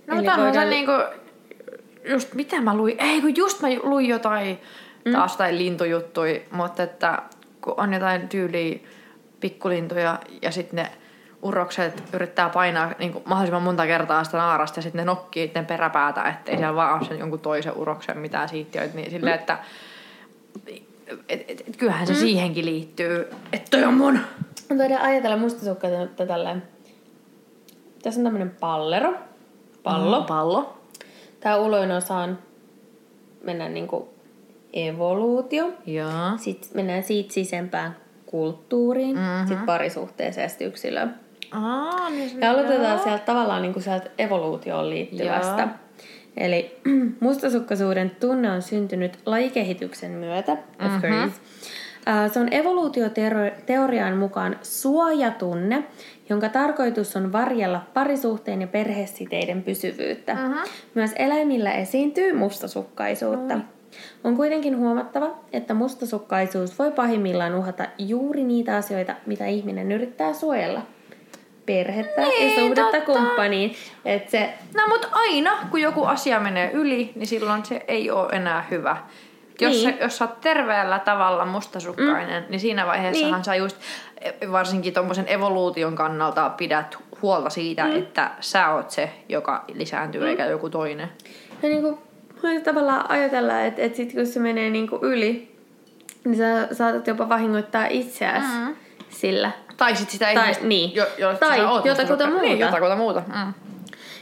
[0.07, 0.91] No Eli mutta voidaan- niinku,
[2.09, 4.59] just mitä mä luin, ei kun just mä luin jotain,
[5.05, 5.11] mm.
[5.11, 7.19] taas jotain lintujuttuja, mutta että
[7.61, 8.79] kun on jotain tyyliä
[9.39, 10.91] pikkulintuja ja sitten ne
[11.47, 15.63] urokset yrittää painaa niin kuin mahdollisimman monta kertaa sitä naarasta ja sitten ne nokkii itse
[15.63, 19.57] peräpäätä, ettei siellä vaan ole sen jonkun toisen uroksen mitään siittiöitä, niin silleen, että
[21.29, 22.19] et, et, et, kyllähän se mm.
[22.19, 24.19] siihenkin liittyy, että toi on mun.
[24.77, 26.63] Voidaan ajatella mustasukkaisuutta tälleen.
[28.03, 29.13] Tässä on tämmöinen pallero.
[29.83, 30.19] Pallo.
[30.19, 30.77] Mm, pallo.
[31.39, 32.37] Tämä uloin osa on,
[33.43, 34.09] mennään niinku
[34.73, 35.73] evoluutio.
[35.85, 36.37] Joo.
[36.37, 39.47] Sitten mennään siitä sisempään kulttuuriin, mm-hmm.
[39.47, 41.15] sitten parisuhteeseen ja sitten yksilöön.
[41.51, 45.61] Aa, niin Ja aloitetaan sieltä tavallaan niin kuin sieltä evoluutioon liittyvästä.
[45.61, 45.69] Joo.
[46.37, 46.77] Eli
[47.19, 51.01] mustasukkaisuuden tunne on syntynyt lajikehityksen myötä, of Mhm.
[51.01, 51.35] course.
[52.05, 55.83] Ää, Se on evoluutioteorian mukaan suojatunne,
[56.29, 60.33] jonka tarkoitus on varjella parisuhteen ja perhesiteiden pysyvyyttä.
[60.33, 60.53] Mhm.
[60.93, 63.59] Myös eläimillä esiintyy mustasukkaisuutta.
[64.23, 70.81] On kuitenkin huomattava, että mustasukkaisuus voi pahimmillaan uhata juuri niitä asioita, mitä ihminen yrittää suojella.
[71.67, 73.01] Perhettä Niin, ja suhdetta totta.
[73.05, 73.75] kumppaniin.
[74.05, 78.29] Että se No mutta aina, kun joku asia menee yli, niin silloin se ei ole
[78.31, 78.97] enää hyvä.
[79.61, 79.87] Jos, Niin.
[79.87, 79.97] niin.
[80.01, 82.49] jos sä oot terveellä tavalla mustasukkainen, mm.
[82.49, 83.35] niin siinä vaiheessahan Niin.
[83.35, 83.43] niin.
[83.45, 83.77] sä just
[84.21, 87.97] e- varsinkin tuommoisen evoluution kannalta pidät huolta siitä, mm.
[87.97, 90.27] että sä oot se, joka lisääntyy, mm.
[90.27, 91.07] eikä joku toinen.
[91.63, 91.99] Ja niinku,
[92.43, 95.55] voi tavallaan ajatella, että, että sit kun se menee niinku yli,
[96.25, 98.75] niin sä saatat jopa vahingoittaa itseäsi mm.
[99.09, 99.51] Sillä.
[99.77, 100.95] Tai sit sitä Tai- ihmistä, niin.
[100.95, 102.41] jo, jo, Tai jotakuta mustasukkainen.
[102.41, 102.65] Niin, muuta.
[102.65, 103.23] jotakuta muuta.
[103.27, 103.53] Mm.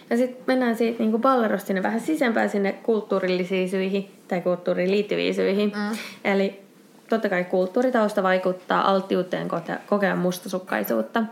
[0.09, 5.35] Ja sitten mennään siitä niinku ballerosta sinne vähän sisempään sinne kulttuurillisiin syihin tai kulttuuriin liittyviin
[5.35, 5.71] syihin.
[5.75, 5.97] Mm.
[6.23, 6.61] Eli
[7.09, 9.47] totta kai kulttuuritausta vaikuttaa alttiuteen
[9.87, 11.23] kokea mustasukkaisuutta.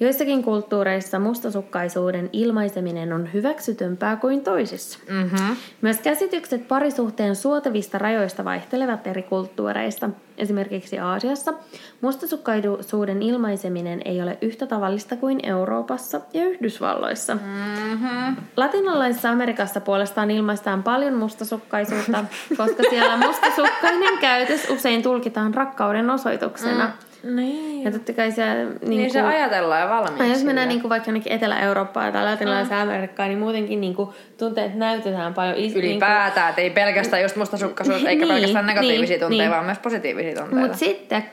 [0.00, 4.98] Joissakin kulttuureissa mustasukkaisuuden ilmaiseminen on hyväksytympää kuin toisissa.
[5.08, 5.56] Mm-hmm.
[5.82, 10.10] Myös käsitykset parisuhteen suotavista rajoista vaihtelevat eri kulttuureista.
[10.36, 11.54] Esimerkiksi Aasiassa
[12.00, 17.34] mustasukkaisuuden ilmaiseminen ei ole yhtä tavallista kuin Euroopassa ja Yhdysvalloissa.
[17.34, 18.36] Mm-hmm.
[18.56, 22.24] Latinalaisessa Amerikassa puolestaan ilmaistaan paljon mustasukkaisuutta,
[22.56, 26.86] koska siellä mustasukkainen käytös usein tulkitaan rakkauden osoituksena.
[26.86, 27.07] Mm.
[27.22, 27.84] Niin.
[27.84, 28.54] Ja totta kai se...
[28.54, 30.22] Niin, Niin, niin se ajatellaan jo valmiiksi.
[30.22, 32.82] ja jos mennään niin kuin vaikka jonnekin Etelä-Eurooppaan tai Latinalaiseen mm.
[32.88, 35.56] Amerikkaan, niin muutenkin niin kuin tunteet näytetään paljon.
[35.56, 39.50] is- Ylipäätään, että ei pelkästään just mustasukkaisuutta, eikä Niin, pelkästään negatiivisia niin, tunteita, niin.
[39.50, 40.60] vaan myös positiivisia tunteita.
[40.60, 41.24] Mutta sitten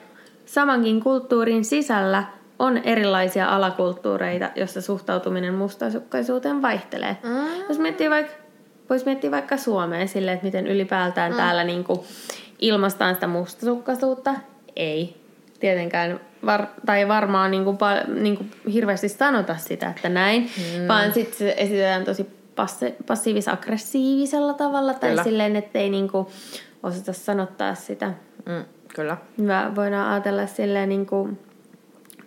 [0.46, 2.24] samankin kulttuurin sisällä
[2.60, 7.18] on erilaisia alakulttuureita, joissa suhtautuminen mustasukkaisuuteen vaihtelee.
[7.24, 7.46] Mm.
[7.70, 8.34] Jos miettii vaikka,
[8.90, 11.38] voisi miettiä vaikka Suomeen silleen, että miten ylipäätään mm.
[11.38, 12.06] täällä niinku
[12.60, 14.34] ilmaistaan sitä mustasukkaisuutta.
[14.76, 15.25] Ei
[15.70, 20.88] tietenkään, var, tai varmaan niinku, pal- niinku hirveästi sanota sitä, että näin, mm.
[20.88, 22.24] vaan sitten se esitetään tosi
[22.56, 25.24] passi- passiivis-aggressiivisella tavalla, tai Kyllä.
[25.24, 26.32] silleen, ettei niinku
[26.84, 28.08] osata sanottaa sitä.
[28.46, 29.18] Mm, kyllä.
[29.38, 31.40] Hyvä, voidaan ajatella silleen niin kuin,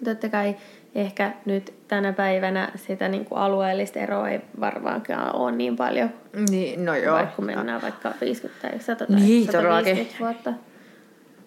[0.04, 0.56] totta kai
[0.94, 6.10] ehkä nyt tänä päivänä sitä niin kuin alueellista eroa ei varmaankaan ole niin paljon,
[6.50, 7.14] Niin, no Joo.
[7.16, 10.08] vaikka mennään vaikka 50 tai 100 tai Niin, 150 todellakin.
[10.20, 10.52] vuotta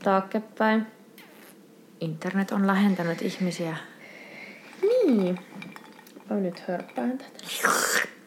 [0.04, 0.88] taaksepäin.
[2.02, 3.78] Internet on lähentänyt ihmisiä.
[4.82, 5.40] Niin.
[6.30, 7.30] Mä nyt hörppään tätä.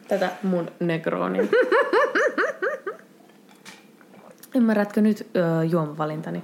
[0.07, 1.43] Tätä mun negronia.
[4.55, 6.43] Ymmärrätkö nyt öö, juomavalintani?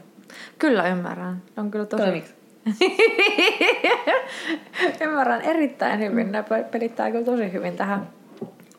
[0.59, 1.41] Kyllä ymmärrän.
[1.57, 2.03] On kyllä tosi...
[2.03, 2.33] Toimiks?
[5.01, 6.31] ymmärrän erittäin hyvin.
[6.31, 8.09] Nämä pe- pelittää kyllä tosi hyvin tähän.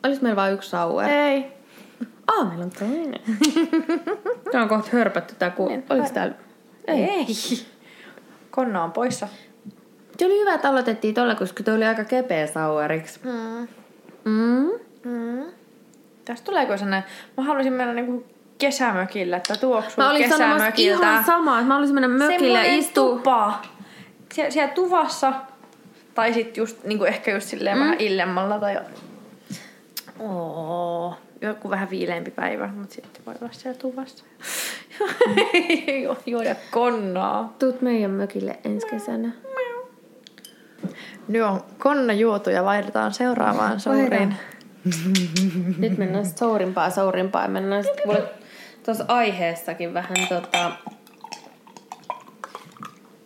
[0.03, 1.09] Olis meillä vain yksi sauer?
[1.09, 1.45] Ei.
[2.27, 3.19] Aa, meillä on toinen.
[4.51, 5.69] Tää on kohta hörpätty tää ku...
[5.89, 6.35] Oliko täällä?
[6.87, 7.03] Ei.
[7.03, 7.25] Ei.
[8.55, 9.27] Konna on poissa.
[10.17, 13.19] Se oli hyvä, että aloitettiin tolla, koska toi oli aika kepeä saueriksi.
[13.23, 13.67] Mm.
[14.23, 14.69] Mm.
[15.03, 15.43] Mm.
[16.25, 18.25] Tästä tuleeko sellainen, mä haluaisin mennä niinku
[18.57, 23.15] kesämökille, että tuoksuu Mä olin sanomassa ihan samaa, että mä haluaisin mennä mökille ja istua.
[23.15, 23.61] tupa.
[24.33, 25.33] Sie- siellä tuvassa.
[26.13, 27.83] Tai sit just, niinku ehkä just silleen mm.
[27.83, 28.79] vähän illemmalla tai...
[30.19, 34.23] Oo, joku vähän viileämpi päivä, mutta sitten voi olla siellä tuvassa.
[36.03, 37.53] Ju- Juoda konnaa.
[37.59, 39.31] Tuut meidän mökille ensi kesänä.
[41.27, 44.35] Nyt on konna juotu ja vaihdetaan seuraavaan souriin.
[45.77, 47.47] Nyt mennään sourimpaa sourimpaa.
[47.47, 48.23] Mennään sit voi
[48.85, 50.71] tuossa aiheessakin vähän tota,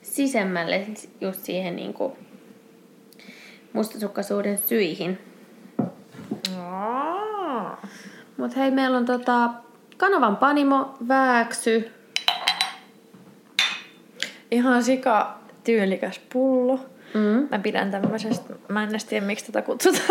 [0.02, 0.86] sisemmälle
[1.22, 2.18] just siihen niinku
[3.74, 5.18] mustasukkaisuuden syihin.
[6.60, 7.82] Aa.
[8.48, 9.50] Mut hei, meillä on tota
[9.98, 11.92] kanavan panimo, vääksy.
[14.52, 16.80] Ihan sika tyylikäs pullo.
[17.14, 17.48] Mm.
[17.52, 20.06] Mä pidän tämmöisestä, mä en edes tiedä miksi tätä kutsutaan.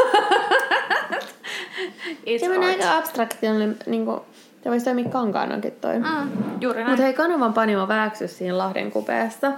[2.40, 2.64] Se art.
[2.64, 4.24] aika abstraktiolle, niinku,
[4.62, 5.98] se voisi toimia kankaanakin toi.
[5.98, 6.90] Mm, juuri näin.
[6.90, 9.52] Mutta hei, kanavan panimo vääksy siinä Lahden kupeessa.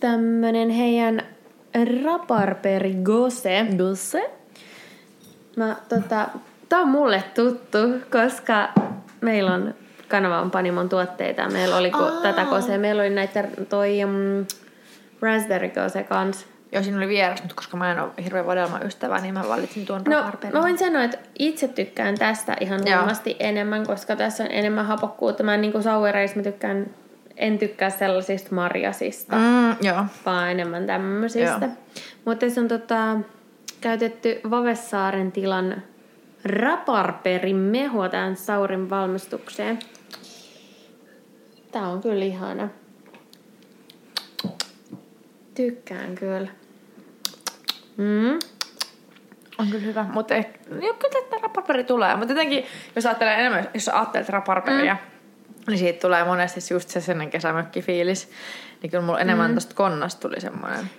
[0.00, 1.22] Tämmönen heidän
[2.04, 3.66] raparperi gose.
[3.76, 4.30] Gusse?
[5.56, 6.28] Mä, tota,
[6.68, 7.78] tää on mulle tuttu,
[8.12, 8.68] koska
[9.20, 9.74] meillä on
[10.08, 11.48] kanavan panimon tuotteita.
[11.50, 14.46] Meillä oli kun tätä kosea, meillä oli näitä toi um,
[15.20, 16.46] raspberry gose kans.
[16.72, 19.86] Joo, siinä oli vieras, mutta koska mä en ole hirveän vadelma ystävä, niin mä valitsin
[19.86, 24.50] tuon No, mä voin sanoa, että itse tykkään tästä ihan huomasti enemmän, koska tässä on
[24.52, 25.42] enemmän hapokkuutta.
[25.42, 26.86] Mä niin sauereissa mä tykkään,
[27.36, 30.04] en tykkää sellaisista marjasista, Mm, joo.
[30.26, 31.58] vaan enemmän tämmöisistä.
[31.66, 31.70] Joo.
[32.24, 33.16] Mutta tässä on tota,
[33.80, 35.82] käytetty Vavessaaren tilan
[36.46, 39.78] raparperin mehua tähän saurin valmistukseen.
[41.72, 42.68] Tää on kyllä ihana.
[45.54, 46.48] Tykkään kyllä.
[47.96, 48.38] Mm.
[49.58, 52.16] On kyllä hyvä, mutta ehkä, joo, kyllä että raparperi tulee.
[52.16, 52.64] Mutta jotenkin,
[52.96, 55.70] jos ajattelee enemmän, jos ajattelet raparperia, mm.
[55.70, 58.30] niin siitä tulee monesti just se sellainen kesämökkifiilis.
[58.82, 59.54] Niin kyllä mulla enemmän mm.
[59.54, 60.90] tosta konnasta tuli semmoinen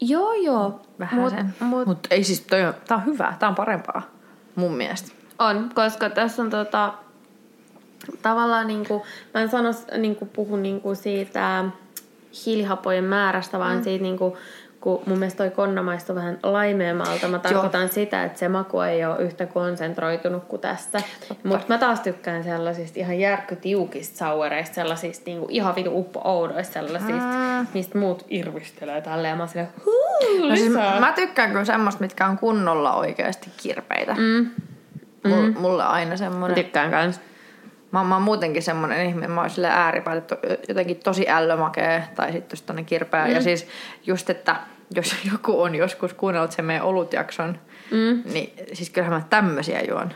[0.00, 0.80] Joo, joo.
[0.98, 1.54] vähän Mut- sen.
[1.60, 4.13] mut- Mutta ei siis, toi on, tää on hyvä, tää on parempaa
[4.56, 5.12] mun mielestä.
[5.38, 6.92] On, koska tässä on tota,
[8.22, 11.64] tavallaan niinku, mä en sano, niinku, puhu niinku siitä
[12.46, 13.82] hiilihapojen määrästä, vaan mm.
[13.84, 14.36] siitä niinku,
[14.80, 17.28] kun mun mielestä toi konna maistuu vähän laimeemalta.
[17.28, 21.02] Mä tarkoitan sitä, että se maku ei ole yhtä konsentroitunut kuin tästä.
[21.42, 27.34] Mutta mä taas tykkään sellaisista ihan järkkytiukista sauereista, sellaisista niinku ihan vitu uppo oudoista sellaisista,
[27.60, 27.66] Mm.
[27.74, 29.36] mistä muut irvistelee tälleen.
[29.36, 30.03] Mä oon silleen, huu,
[30.48, 34.14] No siis mä tykkään kyllä semmoista, mitkä on kunnolla oikeasti kirpeitä.
[34.18, 34.50] Mm.
[35.26, 36.54] Mulle, mulle aina Mä semmoinen.
[36.64, 37.20] tykkään kans.
[37.90, 40.36] Mä, mä oon muutenkin semmoinen ihminen, mä oon sille ääripäin, että
[40.68, 43.24] jotenkin tosi ällömakee tai sitten just kirpeä.
[43.26, 43.32] Mm.
[43.32, 43.66] Ja siis
[44.06, 44.56] just, että
[44.94, 47.58] jos joku on joskus kuunnellut sen meidän olutjakson,
[47.90, 48.22] Mm.
[48.32, 50.12] niin siis kyllähän mä tämmösiä juon.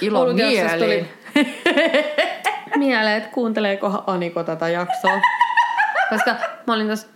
[0.00, 1.08] Ilo mieliin.
[2.76, 5.20] mieleen, että kuunteleekohan Aniko tätä jaksoa.
[6.10, 6.34] Koska
[6.66, 7.08] mä olin tuossa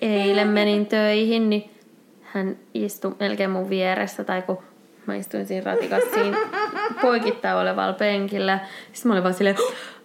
[0.00, 1.70] eilen menin töihin, niin
[2.22, 4.58] hän istui melkein mun vieressä, tai kun
[5.06, 6.38] mä istuin siinä ratikassa siinä
[7.00, 8.58] poikittain olevalla penkillä.
[8.92, 9.56] Sitten mä olin vaan silleen,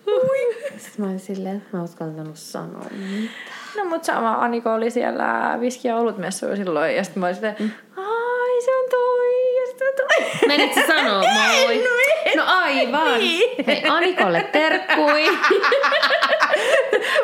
[0.08, 0.56] Ui.
[0.78, 3.30] Sitten mä olin silleen, mä en uskaltanut sanoa mitään.
[3.78, 6.96] No mut sama Aniko oli siellä viski- ja olutmessuilla silloin.
[6.96, 7.56] Ja sitten mä olin silleen,
[7.98, 10.48] ai se on toi ja sitten on toi.
[10.48, 11.84] Menit sä sanoa moi?
[12.38, 13.20] No aivan.
[13.68, 15.24] Hei Anikolle terkkui.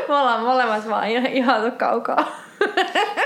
[0.07, 2.31] Me ollaan molemmat vaan ihan kaukaa.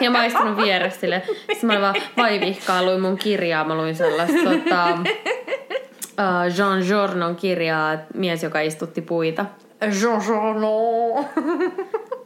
[0.01, 1.21] Ja mä istunut vieressä sille.
[1.27, 3.63] Sitten mä vaan vaivihkaa luin mun kirjaa.
[3.63, 9.45] Mä luin sellaista tota, uh, Jean Journon kirjaa, Mies, joka istutti puita.
[9.81, 11.25] Jean no.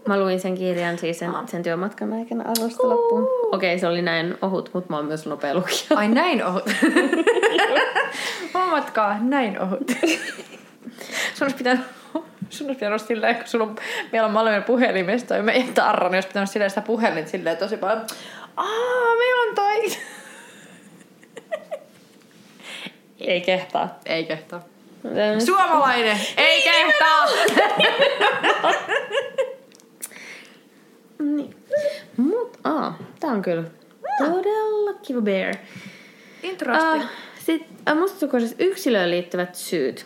[0.08, 3.28] Mä luin sen kirjan siis sen, sen työmatkan aikana alusta loppuun.
[3.52, 5.80] Okei, se oli näin ohut, mutta mä oon myös nopea lukija.
[5.96, 6.64] Ai näin ohut.
[8.54, 9.92] Huomatkaa, näin ohut.
[11.34, 11.82] Sun olisi pitänyt,
[12.50, 13.76] sun olisi pitänyt silleen, kun sulla on,
[14.12, 17.78] meillä on molemmat puhelimesta toi meidän tarra, niin olisi pitänyt silleen sitä puhelin silleen tosi
[17.78, 18.06] paljon.
[18.58, 19.84] Aa, meillä on toi.
[23.20, 24.00] Ei kehtaa.
[24.06, 24.66] Ei kehtaa.
[25.46, 27.28] Suomalainen, ei kehtaa.
[31.20, 31.56] Niin.
[32.18, 33.64] Mut, aa, tää on kyllä
[34.18, 35.56] todella kiva bear.
[36.44, 36.98] Introsti.
[36.98, 37.04] Uh,
[37.46, 40.06] Sitten uh, mustaisukoisessa yksilöön liittyvät syyt.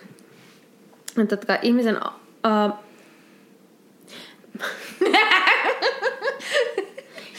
[1.30, 2.00] Totta kai ihmisen...
[2.48, 2.74] Uh,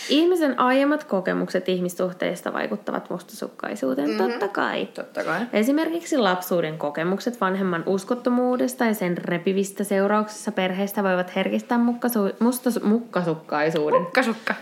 [0.09, 4.31] Ihmisen aiemmat kokemukset ihmissuhteista vaikuttavat mustasukkaisuuteen, mm-hmm.
[4.31, 4.87] totta kai.
[4.87, 5.41] Totta kai.
[5.53, 14.07] Esimerkiksi lapsuuden kokemukset vanhemman uskottomuudesta ja sen repivistä seurauksissa perheestä voivat herkistää mukkasu- mustas- mukkasukkaisuuden.
[14.07, 14.55] Kasukka.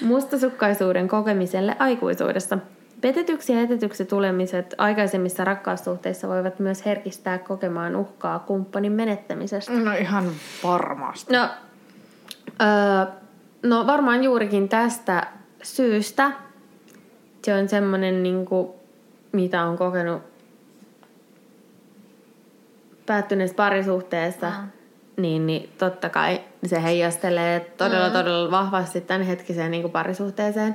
[0.00, 2.58] mustasukkaisuuden kokemiselle aikuisuudessa.
[3.02, 9.72] Petetyksi ja etetyksi tulemiset aikaisemmissa rakkaussuhteissa voivat myös herkistää kokemaan uhkaa kumppanin menettämisestä.
[9.72, 10.30] No ihan
[10.64, 11.32] varmasti.
[11.32, 11.48] No,
[12.62, 13.06] öö,
[13.62, 15.26] no varmaan juurikin tästä
[15.62, 16.32] syystä
[17.44, 18.68] se on semmoinen, niin kuin,
[19.32, 20.22] mitä on kokenut
[23.06, 24.68] päättyneessä parisuhteessa, Mm.
[25.22, 28.12] niin, niin totta kai se heijastelee todella, Mm.
[28.12, 30.74] todella vahvasti tämän hetkiseen niin kuin parisuhteeseen.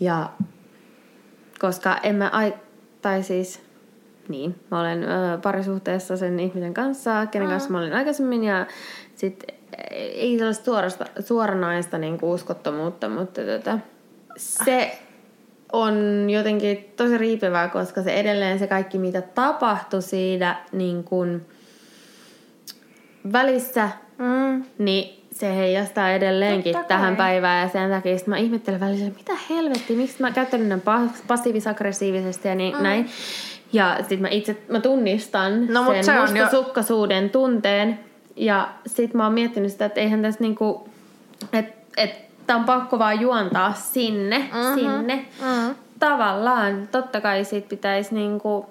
[0.00, 0.30] Ja
[1.60, 2.54] koska en mä, ai,
[3.02, 3.60] tai siis,
[4.28, 7.52] niin, mä olen ö, parisuhteessa sen ihmisen kanssa, kenen Mm.
[7.52, 8.66] kanssa mä olin aikaisemmin, ja
[9.14, 9.44] sit
[9.98, 13.78] ei sellaista suorasta, suoranaista niin kuin uskottomuutta, mutta tota,
[14.36, 14.98] se
[15.72, 15.94] on
[16.30, 21.46] jotenkin tosi riipivää, koska se edelleen se kaikki, mitä tapahtui siinä niin kuin
[23.32, 24.64] välissä, Mm.
[24.78, 27.26] niin se heijastaa edelleenkin Totta tähän kai.
[27.26, 31.22] päivään ja sen takia sit mä ihmettelen välillä, mitä helvettiä, miksi mä käyttänyt näin pas-
[31.26, 32.82] passiivis-aggressiivisesti ja niin, mm.
[32.82, 33.08] näin.
[33.72, 38.00] Ja sit mä itse mä tunnistan No, sen se on jo- mustasukkaisuuden tunteen
[38.36, 40.88] ja sit mä oon miettinyt sitä, että eihän tässä niinku,
[41.52, 42.10] että et,
[42.46, 44.74] tää on pakko vaan juontaa sinne, mm-hmm.
[44.74, 45.24] sinne.
[45.40, 45.74] Mm.
[45.98, 48.66] Tavallaan, totta kai siitä pitäisi niinku,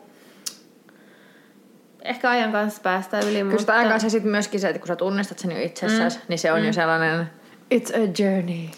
[2.03, 4.95] ehkä ajan kanssa päästä yli, Kyllä sitä aikaa se sitten myöskin se, että kun sä
[4.95, 6.23] tunnistat sen jo itsessäsi, mm.
[6.27, 6.65] niin se on mm.
[6.65, 7.29] jo sellainen
[7.75, 8.69] it's a journey.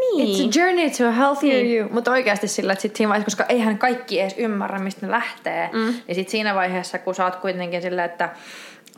[0.00, 0.36] Niin.
[0.36, 1.88] It's a journey to a healthier you.
[1.92, 5.70] Mutta oikeasti sillä, että sit siinä vaiheessa, koska eihän kaikki edes ymmärrä, mistä ne lähtee,
[5.72, 5.94] mm.
[6.06, 8.28] niin sit siinä vaiheessa, kun sä oot kuitenkin sillä, että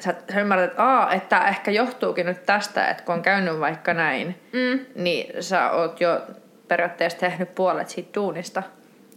[0.00, 3.94] sä, sä ymmärrät, että, Aa, että ehkä johtuukin nyt tästä, että kun on käynyt vaikka
[3.94, 4.80] näin, mm.
[4.94, 6.20] niin sä oot jo
[6.68, 8.62] periaatteessa tehnyt puolet siitä duunista.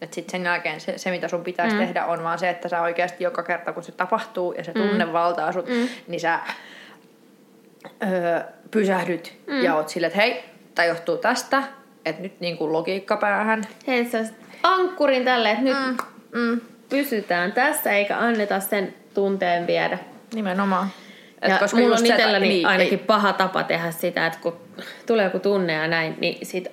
[0.05, 1.79] Että sitten sen jälkeen se, se, mitä sun pitäisi mm.
[1.81, 5.05] tehdä, on vaan se, että sä oikeasti joka kerta, kun se tapahtuu ja se tunne
[5.05, 5.13] mm.
[5.13, 5.87] valtaa sut, mm.
[6.07, 6.39] niin sä
[8.03, 8.39] öö,
[8.71, 9.63] pysähdyt mm.
[9.63, 10.43] ja oot silleen, että hei,
[10.75, 11.63] tämä johtuu tästä,
[12.05, 13.63] että nyt niin kuin logiikka päähän.
[13.87, 14.19] Hei, sä
[14.63, 15.77] ankkurin tälle, että nyt
[16.31, 16.39] Mm.
[16.39, 16.61] Mm.
[16.89, 19.97] pysytään tässä eikä anneta sen tunteen viedä.
[20.33, 20.87] Nimenomaan.
[21.41, 24.39] Et Ja koska mulla on se, itselläni niin, ainakin ei- paha tapa tehdä sitä, että
[24.41, 24.57] kun
[25.05, 26.67] tulee joku tunne ja näin, niin sit,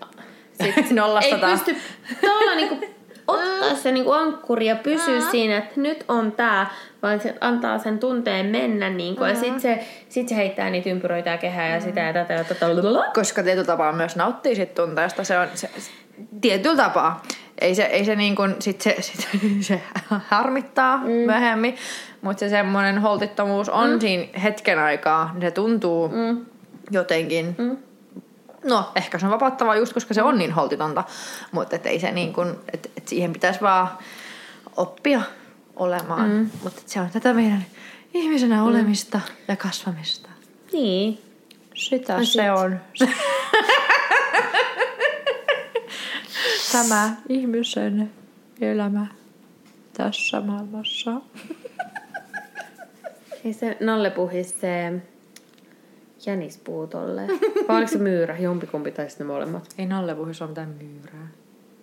[0.63, 0.77] sit
[1.23, 1.77] ei pysty
[2.21, 2.87] tuolla niinku
[3.27, 6.71] ottaa se niinku ankkuri ja pysyä siinä, että nyt on tää,
[7.03, 11.31] vaan se antaa sen tunteen mennä niinku, ja sit se, sit se heittää niitä ympyröitä
[11.31, 12.67] ja kehää ja sitä ja tätä ja tätä.
[13.15, 15.25] koska tietyllä tapaa myös nauttii sit tunteesta.
[15.25, 15.91] Se on se, se,
[16.41, 17.23] tietyllä tapaa.
[17.61, 19.29] Ei se, ei se niin kuin, sit se, sit,
[19.61, 21.11] se harmittaa mm.
[21.11, 21.77] myöhemmin,
[22.23, 24.01] mutta se semmoinen holtittomuus on mm.
[24.01, 25.31] siinä hetken aikaa.
[25.33, 26.47] niin Se tuntuu mm.
[26.91, 27.77] jotenkin, mm.
[28.65, 31.05] No ehkä se on vapauttavaa just, koska se on niin holtitonta,
[31.53, 33.89] mutta et ei se niin kuin, et, et siihen pitäisi vaan
[34.77, 35.23] oppia
[35.77, 36.31] olemaan.
[36.31, 36.51] Mm.
[36.63, 37.65] Mutta se on tätä meidän
[38.15, 40.29] ihmisenä olemista ja kasvamista.
[40.73, 41.19] Niin.
[41.75, 42.41] Sitä No se sit.
[42.57, 42.81] on.
[46.73, 48.13] Tämä ihmisen
[48.61, 49.07] elämä
[49.93, 51.11] tässä maailmassa.
[53.45, 54.93] Ei se Nalle puhis se
[56.27, 57.23] jänispuu tolle.
[57.69, 58.39] Vai oliko se myyrä?
[58.39, 59.75] Jompikumpi tai sitten ne molemmat.
[59.79, 61.29] Ei Nalle puhu, se on mitään myyrää.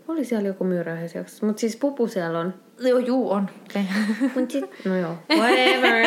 [0.07, 1.45] Oli siellä joku myyrä yhdessä jaksossa.
[1.45, 2.53] Mutta siis pupu siellä on.
[2.79, 3.49] Joo, juu on.
[4.35, 6.05] Mut sit, no joo, whatever.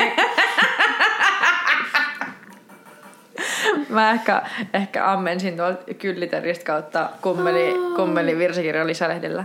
[3.88, 4.42] Mä ehkä,
[4.72, 9.44] ehkä ammensin tuolta kylliteristä kautta kummeli, kummeli virsikirjan lisälehdellä.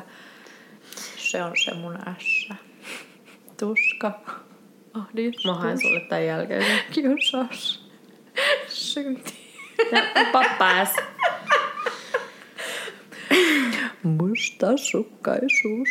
[1.17, 2.55] Se on se mun ässä.
[3.59, 4.19] Tuska.
[4.93, 5.45] Ahdistus.
[5.45, 6.65] Mä haen sulle tämän jälkeen.
[6.91, 7.86] Kiusaus.
[8.67, 9.33] Synti.
[9.91, 10.89] Ja pappas.
[14.03, 15.89] Mustasukkaisuus.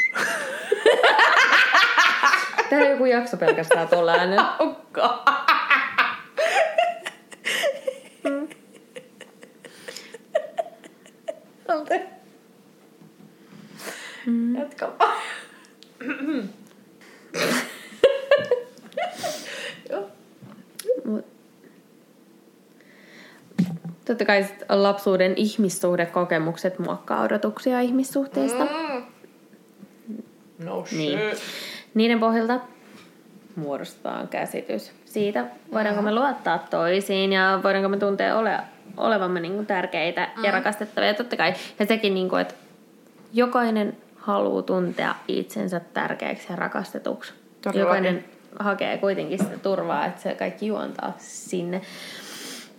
[2.71, 4.57] Tää on joku jakso pelkästään tuolla äänellä.
[4.59, 5.01] Onko?
[11.69, 12.09] Anteeksi.
[14.59, 15.23] Jatka vaan.
[19.91, 20.11] Joo.
[21.05, 21.27] Mut-
[24.07, 28.65] Totta kai lapsuuden ihmissuhdekokemukset muokkaa odotuksia ihmissuhteista.
[28.65, 29.03] Mm.
[30.65, 30.99] No shit.
[30.99, 31.19] Niin.
[31.95, 32.61] Niiden pohjalta
[33.57, 38.59] muodostetaan käsitys siitä, voidaanko me luottaa toisiin ja voidaanko me tuntea ole,
[38.97, 40.45] olevamme niin kuin tärkeitä mm.
[40.45, 41.15] ja rakastettavia.
[41.15, 41.55] Totta kai.
[41.79, 42.55] Ja sekin, niin kuin, että
[43.33, 47.33] jokainen haluaa tuntea itsensä tärkeäksi ja rakastetuksi.
[47.63, 47.81] Todellakin.
[47.81, 48.25] Jokainen
[48.59, 51.81] hakee kuitenkin sitä turvaa, että se kaikki juontaa sinne.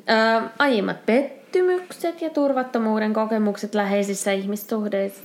[0.09, 5.23] Ö, aiemmat pettymykset ja turvattomuuden kokemukset läheisissä ihmissuhdeissa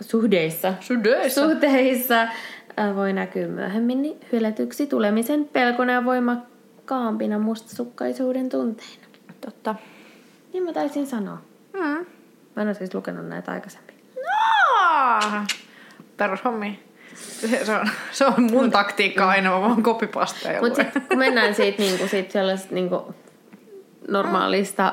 [0.00, 1.48] suhdeissa, Sudeissa.
[1.48, 9.06] suhteissa ö, voi näkyä myöhemmin hylätyksi tulemisen pelkona ja voimakkaampina mustasukkaisuuden tunteina.
[9.40, 9.74] Totta.
[10.52, 11.38] Niin mä taisin sanoa.
[11.72, 12.06] Mm.
[12.56, 13.94] Mä en ole siis lukenut näitä aikaisemmin.
[14.80, 15.46] Ah!
[16.16, 16.82] Perushommi.
[17.14, 21.82] Se, se, on, se on mun taktiikka aina, mä vaan kopipasteja Mutta kun mennään siitä,
[21.82, 23.14] niinku, siitä sellaisesta niinku,
[24.08, 24.92] normaalista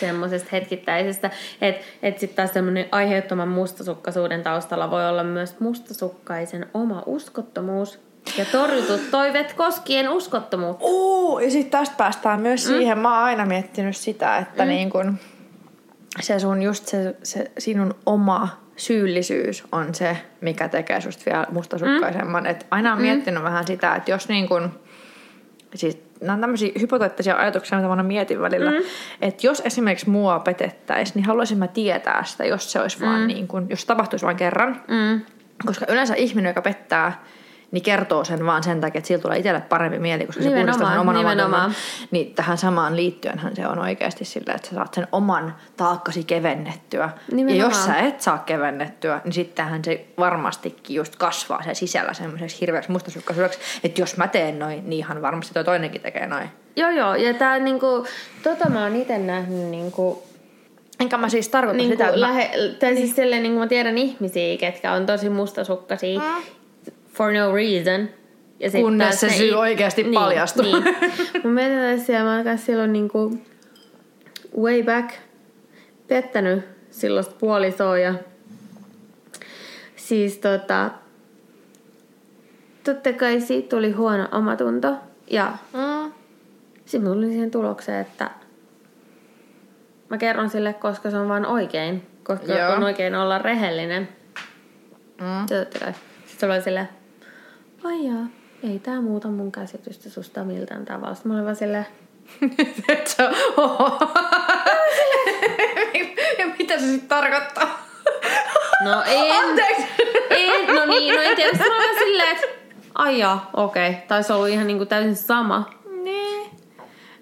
[0.00, 7.02] semmoisesta hetkittäisestä, että et sitten taas semmoinen aiheuttoman mustasukkaisuuden taustalla voi olla myös mustasukkaisen oma
[7.06, 8.00] uskottomuus
[8.38, 10.84] ja torjutut toiveet koskien uskottomuutta.
[10.88, 12.68] Oo, ja sitten tästä päästään myös mm.
[12.68, 14.68] siihen, mä oon aina miettinyt sitä, että mm.
[14.68, 15.18] niin kun
[16.20, 22.42] se sun just se, se sinun oma syyllisyys on se, mikä tekee susta vielä mustasukkaisemman.
[22.42, 22.50] Mm.
[22.50, 24.80] Et aina on miettinyt vähän sitä, että jos niin kun,
[25.76, 28.76] siis nämä on tämmöisiä hypoteettisia ajatuksia, mitä mä mietin välillä, mm.
[29.20, 33.06] että jos esimerkiksi mua petettäisiin, niin haluaisin mä tietää sitä, jos se olisi mm.
[33.06, 34.82] vaan niin kun, jos tapahtuisi vain kerran.
[34.88, 35.20] Mm.
[35.66, 37.24] Koska yleensä ihminen, joka pettää,
[37.72, 40.78] niin kertoo sen vaan sen takia, että sillä tulee itselle parempi mieli, koska se Nimenomaan,
[40.78, 41.64] puhdistaa sen oman nimenomaan.
[41.64, 41.74] oman
[42.10, 47.10] Niin tähän samaan liittyenhän se on oikeasti sillä, että sä saat sen oman taakkasi kevennettyä.
[47.32, 47.58] Nimenomaan.
[47.58, 52.60] Ja jos sä et saa kevennettyä, niin sittenhän se varmastikin just kasvaa se sisällä semmoiseksi
[52.60, 56.50] hirveäksi mustasukkaisuudeksi, että jos mä teen noin, niin ihan varmasti toi toinenkin tekee noin.
[56.76, 57.14] Joo, joo.
[57.14, 58.06] Ja tää niinku,
[58.42, 60.22] tota mä oon itse nähnyt niinku,
[61.00, 62.50] Enkä mä siis tarkoita niinku sitä, että mä, lähe,
[62.80, 66.42] tai siis silleen, niinku mä tiedän ihmisiä, ketkä on tosi mustasukkaisia Mm.
[67.16, 68.08] For no reason.
[68.60, 70.62] Ja sit Kunnes se syy i- oikeasti paljastuu.
[70.64, 70.84] Niin.
[71.44, 73.38] Mun mietitään siellä, mä oon silloin niinku
[74.60, 75.10] way back
[76.08, 78.14] pettänyt silloista puolisoa ja
[79.96, 80.90] siis tota
[82.84, 84.94] totta kai siitä tuli huono omatunto
[85.30, 86.12] ja mm,
[86.84, 88.30] sitten mä tulin siihen tulokseen, että
[90.10, 92.06] mä kerron sille, koska se on vaan oikein.
[92.24, 92.72] Koska Joo.
[92.72, 94.08] on oikein olla rehellinen.
[95.20, 95.46] mm.
[95.48, 95.92] Totta kai.
[96.26, 96.88] Sitten oli silleen,
[97.86, 98.26] ai jaa,
[98.62, 101.14] ei tää muuta mun käsitystä susta miltään tavalla.
[101.14, 101.86] Sitten mä olin vaan silleen,
[103.56, 103.98] oho.
[106.38, 107.86] ja mitä se sitten tarkoittaa?
[108.84, 109.82] no en, Anteeksi!
[110.30, 111.50] en, no niin, no en tiedä.
[111.50, 112.46] Sitten mä olin vaan silleen, että
[112.94, 113.90] ai jaa, okei.
[113.90, 114.02] Okay.
[114.08, 115.70] Taisi ollut ihan niinku täysin sama.
[116.02, 116.50] Niin.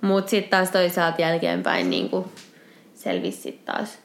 [0.00, 2.28] Mut sitten taas toisaalta jälkeenpäin niinku
[2.94, 3.98] selvisi sit taas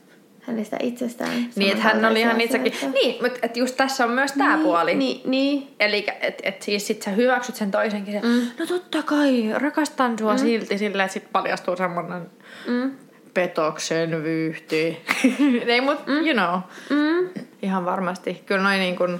[0.49, 1.49] hänestä itsestään.
[1.55, 2.73] Niin, että hän oli ihan itsekin.
[2.73, 2.99] asioita.
[3.01, 4.95] Niin, mutta et just tässä on myös tämä puoli.
[4.95, 5.67] Niin, niin.
[5.79, 8.13] Eli että et siis sit sä hyväksyt sen toisenkin.
[8.13, 8.47] Se, mm.
[8.59, 10.39] No totta kai, rakastan sua mm.
[10.39, 12.21] silti silleen, että sit paljastuu semmonen
[12.67, 12.91] Mm.
[13.33, 14.97] petoksen vyyhti.
[15.67, 16.13] Ei, mut mm.
[16.13, 16.59] you know.
[16.89, 17.29] Mm.
[17.61, 18.43] Ihan varmasti.
[18.45, 19.19] Kyllä noin niin kuin,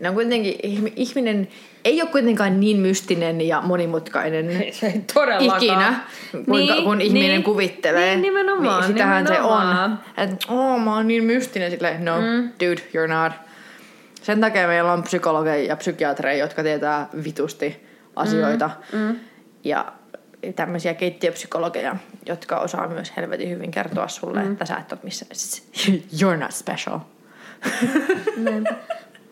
[0.00, 1.48] ne- on kuitenkin, ihmi- ihminen
[1.84, 5.62] ei ole kuitenkaan niin mystinen ja monimutkainen Se ei todellakaan.
[5.62, 6.00] ikinä,
[6.32, 7.42] kuinka, Niin, kun ihminen niin.
[7.42, 8.10] kuvittelee.
[8.16, 9.90] Niin, nimenomaan, Niin sitähän se nimenomaan.
[9.92, 9.98] on.
[10.16, 11.70] Että oh, mä oon niin mystinen.
[11.70, 12.48] Silleen, no, mm.
[12.60, 13.32] dude, you're not.
[14.22, 18.70] Sen takia meillä on psykologeja ja psykiatreja, jotka tietää vitusti asioita.
[18.92, 18.98] Mm.
[18.98, 19.16] Mm.
[19.64, 19.92] Ja
[20.56, 21.96] tämmöisiä keittiöpsykologeja,
[22.26, 24.52] jotka osaa myös helvetin hyvin kertoa sulle, mm.
[24.52, 25.30] että sä et ole missään.
[26.20, 26.98] You're not special.
[28.36, 28.74] Näinpä.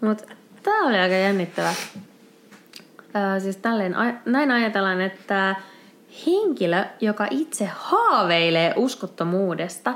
[0.00, 0.22] Mut
[0.62, 1.74] tää oli aika jännittävä.
[3.16, 5.56] Öö, siis tälleen, näin ajatellaan, että
[6.26, 9.94] henkilö, joka itse haaveilee uskottomuudesta,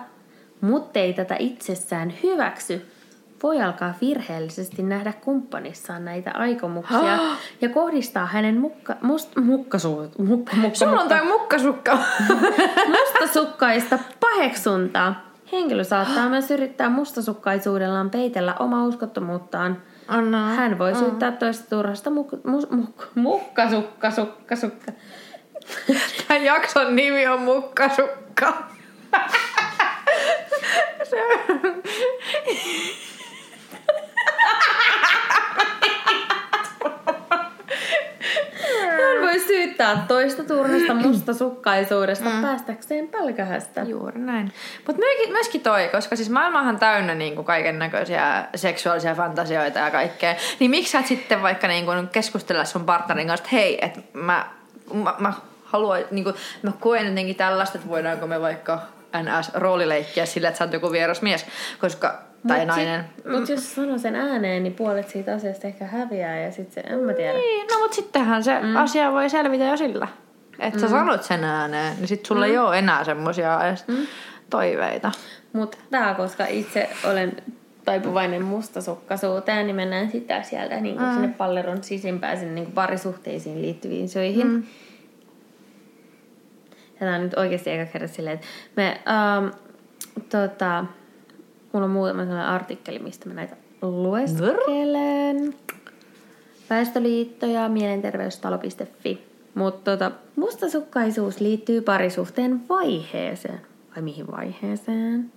[0.61, 2.87] mutta ei tätä itsessään hyväksy,
[3.43, 7.19] voi alkaa virheellisesti nähdä kumppanissaan näitä aikomuksia
[7.61, 11.99] ja kohdistaa hänen mukka, must, mukkasuut, mukka, mukka, Sulla on mukka, toi mukkasukka.
[12.95, 15.24] mustasukkaista paheksuntaa.
[15.53, 19.83] Henkilö saattaa myös yrittää mustasukkaisuudellaan peitellä omaa uskottomuuttaan.
[20.31, 20.39] No.
[20.57, 24.93] Hän voi syyttää toista turhasta muk- mus- muk- mukkasukka, sukka, sukka.
[26.29, 28.55] Tämän jakson nimi on Mukkasukka.
[31.11, 31.83] Se on-
[38.91, 42.43] Hän voi syyttää toista turhasta mustasukkaisuudesta mm.
[42.43, 43.83] päästäkseen pälkähästä.
[43.83, 44.53] Juuri näin.
[44.87, 50.35] Mutta myöskin, myöskin toi, koska siis maailmahan täynnä niinku kaiken näköisiä seksuaalisia fantasioita ja kaikkea.
[50.61, 54.47] Niin miksi sä et sitten vaikka niinku keskustella sun partnerin kanssa, että hei, että mä,
[54.95, 55.33] mä, mä
[55.65, 56.33] haluan, niinku,
[56.63, 58.79] mä koen jotenkin tällaista, että voidaanko me vaikka
[59.23, 61.47] NS-roolileikkiä sillä, että sä oot joku vieras mies,
[61.81, 63.05] koska, tai nainen.
[63.33, 66.99] Mutta jos sanoo sen ääneen, niin puolet siitä asiasta ehkä häviää ja sitten se, en
[66.99, 67.33] mä tiedä.
[67.33, 68.77] Niin, no mutta sittenhän se mm.
[68.77, 70.09] asia voi selvitä jo sillä.
[70.59, 72.53] Että sä sanot sen ääneen, niin sit sulla mm.
[72.53, 74.07] ei ole enää semmosia edes mm.
[74.51, 75.13] toiveita.
[75.53, 77.37] Mutta tää, koska itse olen
[77.85, 81.13] taipuvainen mustasukkaisuuteen, niin mennään sitä sieltä niin mm.
[81.13, 84.47] sinne palleron sisimpään sinne niin parisuhteisiin liittyviin syihin.
[84.47, 84.63] Mm.
[87.05, 88.47] Tämä on nyt oikeasti eka kerta silleen, että
[88.77, 89.47] me, ähm,
[90.29, 90.85] tota,
[91.73, 95.55] mulla on muutama sellainen artikkeli, mistä mä näitä lueskelen.
[96.71, 99.25] Väestöliitto ja mielenterveystalo.fi.
[99.55, 103.61] Mutta tota, mustasukkaisuus liittyy parisuhteen vaiheeseen.
[103.97, 105.33] Vai mihin vaiheeseen?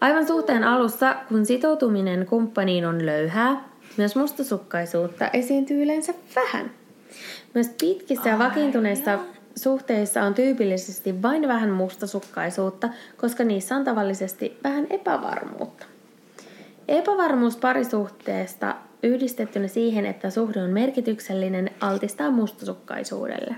[0.00, 3.64] Aivan suhteen alussa, kun sitoutuminen kumppaniin on löyhää,
[3.96, 6.70] myös mustasukkaisuutta esiintyy yleensä vähän.
[7.54, 9.18] Myös pitkissä ja vakiintuneissa
[9.56, 15.86] suhteissa on tyypillisesti vain vähän mustasukkaisuutta, koska niissä on tavallisesti vähän epävarmuutta.
[16.88, 23.56] Epävarmuus parisuhteesta yhdistettynä siihen, että suhde on merkityksellinen, altistaa mustasukkaisuudelle.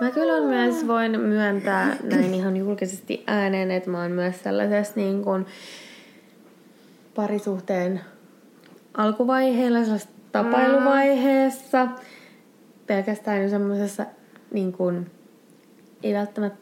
[0.00, 5.24] Mä kyllä myös voin myöntää näin ihan julkisesti ääneen, että mä oon myös sellaisessa niin
[5.24, 5.46] kuin
[7.14, 8.00] parisuhteen
[8.94, 9.78] alkuvaiheella,
[10.32, 11.88] tapailuvaiheessa,
[12.90, 14.06] pelkästään jo semmoisessa
[14.52, 15.10] niin kuin,
[16.02, 16.58] ei välttämättä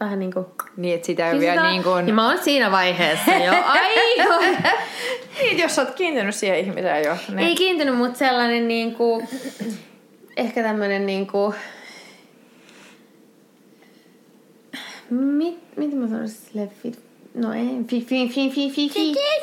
[0.00, 2.06] vähän niin kuin Niin, että sitä ei vielä niin kuin...
[2.06, 3.52] Niin mä oon siinä vaiheessa jo.
[3.66, 4.56] Aivan.
[5.40, 7.16] Niin, jos sä oot kiintynyt siihen ihmiseen jo.
[7.28, 7.38] Niin.
[7.38, 9.22] Ei kiintynyt, mutta sellainen niinku,
[10.36, 11.54] ehkä tämmönen niinku,
[15.10, 16.98] mit, mitä mä sanoisin silleen, fit,
[17.34, 18.90] no ei, fi, fi, fi, fi, fi,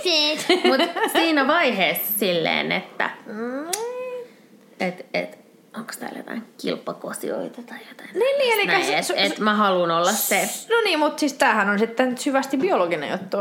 [0.04, 0.68] fi.
[0.68, 0.82] Mut
[1.12, 3.10] siinä vaiheessa silleen, että
[4.80, 5.47] et, et,
[5.78, 8.10] onko täällä jotain kilpakosioita tai jotain.
[8.14, 10.50] Niin, niin, eli Näin, se- et, et mä haluan olla se.
[10.70, 13.38] No niin, mutta siis tämähän on sitten syvästi biologinen juttu.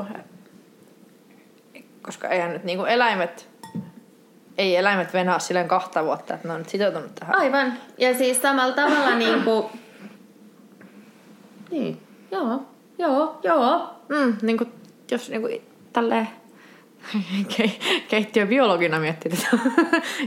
[2.02, 3.48] Koska eihän nyt niinku eläimet,
[4.58, 7.38] ei eläimet venaa silleen kahta vuotta, että ne on nyt sitoutunut tähän.
[7.38, 7.72] Aivan.
[7.98, 9.70] Ja siis samalla tavalla niinku...
[11.70, 12.62] Niin, joo,
[12.98, 13.90] joo, joo.
[14.08, 14.72] Mm, niin kuin,
[15.10, 15.62] jos niin kuin,
[15.92, 16.28] tälleen
[18.08, 19.48] keittiöbiologina miettii tätä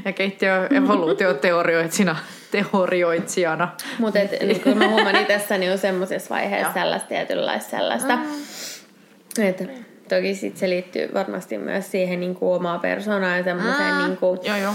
[0.05, 2.15] ja keittiöevoluutioteorioitsina
[2.51, 3.71] teorioitsijana.
[3.99, 8.15] Mutta niin kyllä mä huomaan itsessäni on semmoisessa vaiheessa sellaista tietynlaista sellaista.
[8.15, 8.23] Mm.
[9.43, 9.63] Että
[10.09, 14.03] toki sit se liittyy varmasti myös siihen niin kuin omaa persoonaan ja semmoiseen Mm.
[14.03, 14.73] niin kuin, Joo, joo.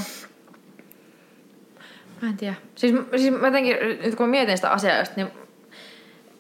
[2.23, 2.55] Mä en tiedä.
[2.75, 5.29] Siis, siis mä jotenkin, nyt kun mä mietin sitä asiaa, just, niin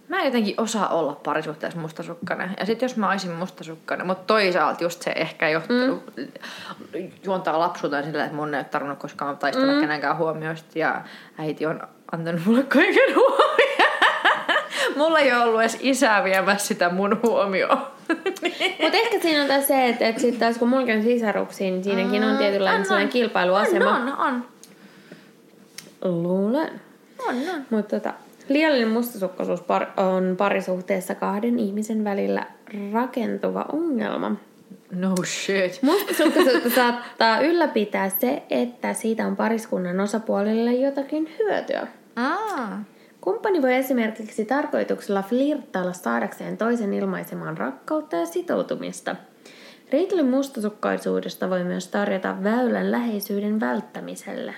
[0.08, 2.50] mä en jotenkin osaa olla parisuhteessa mustasukkainen.
[2.60, 7.10] Ja sitten jos mä olisin mustasukkainen, mutta toisaalta just se ehkä johtuu, mm.
[7.24, 9.80] juontaa lapsuuteen sillä, että mun ei ole tarvinnut koskaan taistella mm.
[9.80, 10.78] kenenkään huomioista.
[10.78, 11.02] Ja
[11.38, 11.80] äiti on
[12.12, 13.94] antanut mulle kaiken huomioon.
[14.96, 17.78] Mulla ei ole ollut edes isää viemässä sitä mun huomioon.
[18.82, 21.84] Mutta ehkä siinä on taas se, että, että sitten taas kun mulla on sisaruksia, niin
[21.84, 23.12] siinäkin on tietynlainen on, sellainen on.
[23.12, 23.96] kilpailuasema.
[23.96, 24.44] On, on, on.
[26.02, 26.80] Luulen.
[27.28, 27.66] On, on.
[27.70, 28.14] Mutta tota,
[28.48, 32.46] liiallinen mustasukkaisuus par- on parisuhteessa kahden ihmisen välillä
[32.92, 34.36] rakentuva ongelma.
[34.90, 35.82] No shit.
[35.82, 41.86] Mustasukkaisuutta saattaa ylläpitää se, että siitä on pariskunnan osapuolille jotakin hyötyä.
[42.16, 42.78] Ah.
[43.20, 49.16] Kumppani voi esimerkiksi tarkoituksella flirttailla saadakseen toisen ilmaisemaan rakkautta ja sitoutumista.
[49.92, 54.54] Riitely mustasukkaisuudesta voi myös tarjota väylän läheisyyden välttämiselle.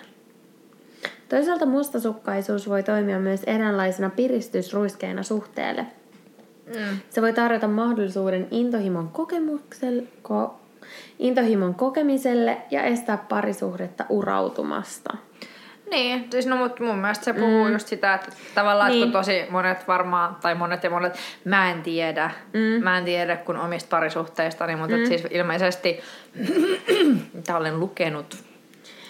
[1.29, 5.87] Toisaalta mustasukkaisuus voi toimia myös eräänlaisena piristysruiskeena suhteelle.
[6.67, 6.99] Mm.
[7.11, 10.61] Se voi tarjota mahdollisuuden intohimon, kokemukselle, ko,
[11.19, 15.17] intohimon kokemiselle ja estää parisuhdetta urautumasta.
[15.91, 17.73] Niin, siis no mut mun mielestä se puhuu mm.
[17.73, 19.01] just sitä, että tavallaan niin.
[19.01, 19.13] Niin.
[19.13, 22.85] kun tosi monet varmaan, tai monet ja monet, mä en tiedä, mm.
[22.85, 25.07] mä en tiedä kun omista parisuhteistani, mutta mm.
[25.07, 26.01] siis ilmeisesti,
[27.35, 28.37] mitä olen lukenut,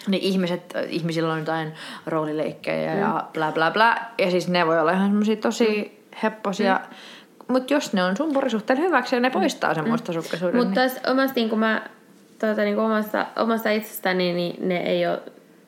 [0.07, 1.73] niin ihmiset, ihmisillä on jotain
[2.05, 2.99] roolileikkejä mm.
[2.99, 6.17] ja bla bla bla, ja siis ne voi olla ihan semmosia tosi mm.
[6.23, 7.53] hepposia, mm.
[7.53, 10.91] mutta jos ne on sun parisuhteen hyväksi ja ne poistaa sen mustasukkaisuuden, Mutta niin...
[10.91, 11.81] taas omasta, niin mä,
[12.39, 15.21] tuota, niin omasta, omasta itsestäni, niin ne ei ole,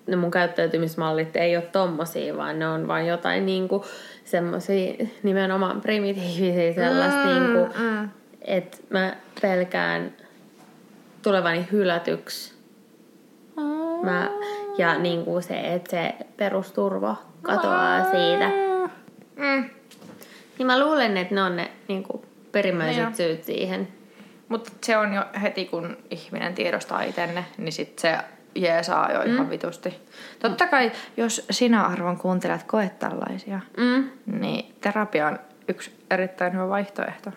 [0.08, 3.84] ne mun käyttäytymismallit ei ole tommosia, vaan ne on vain jotain niin kuin,
[4.26, 8.10] semmosia nimenomaan primitiivisiä sellaista, mm, niin kuin, mm.
[8.42, 10.14] että mä pelkään
[11.22, 12.59] tulevani hylätyksi.
[14.04, 14.30] Mä,
[14.78, 18.52] ja niin kuin se, että se perusturva katoaa siitä.
[19.36, 19.70] Mm.
[20.58, 22.22] Niin mä luulen, että ne on ne niin kuin,
[22.52, 23.88] perimmäiset Niin syyt siihen.
[24.50, 28.18] Mutta se on jo heti, kun ihminen tiedostaa itenne, niin sit se
[28.56, 29.50] jeesaa jo ihan mm.
[29.50, 29.94] vitusti.
[30.40, 34.10] Totta kai, jos sinä arvon kuuntelet koet tällaisia, Mm.
[34.26, 37.32] niin terapia on yksi erittäin hyvä vaihtoehto.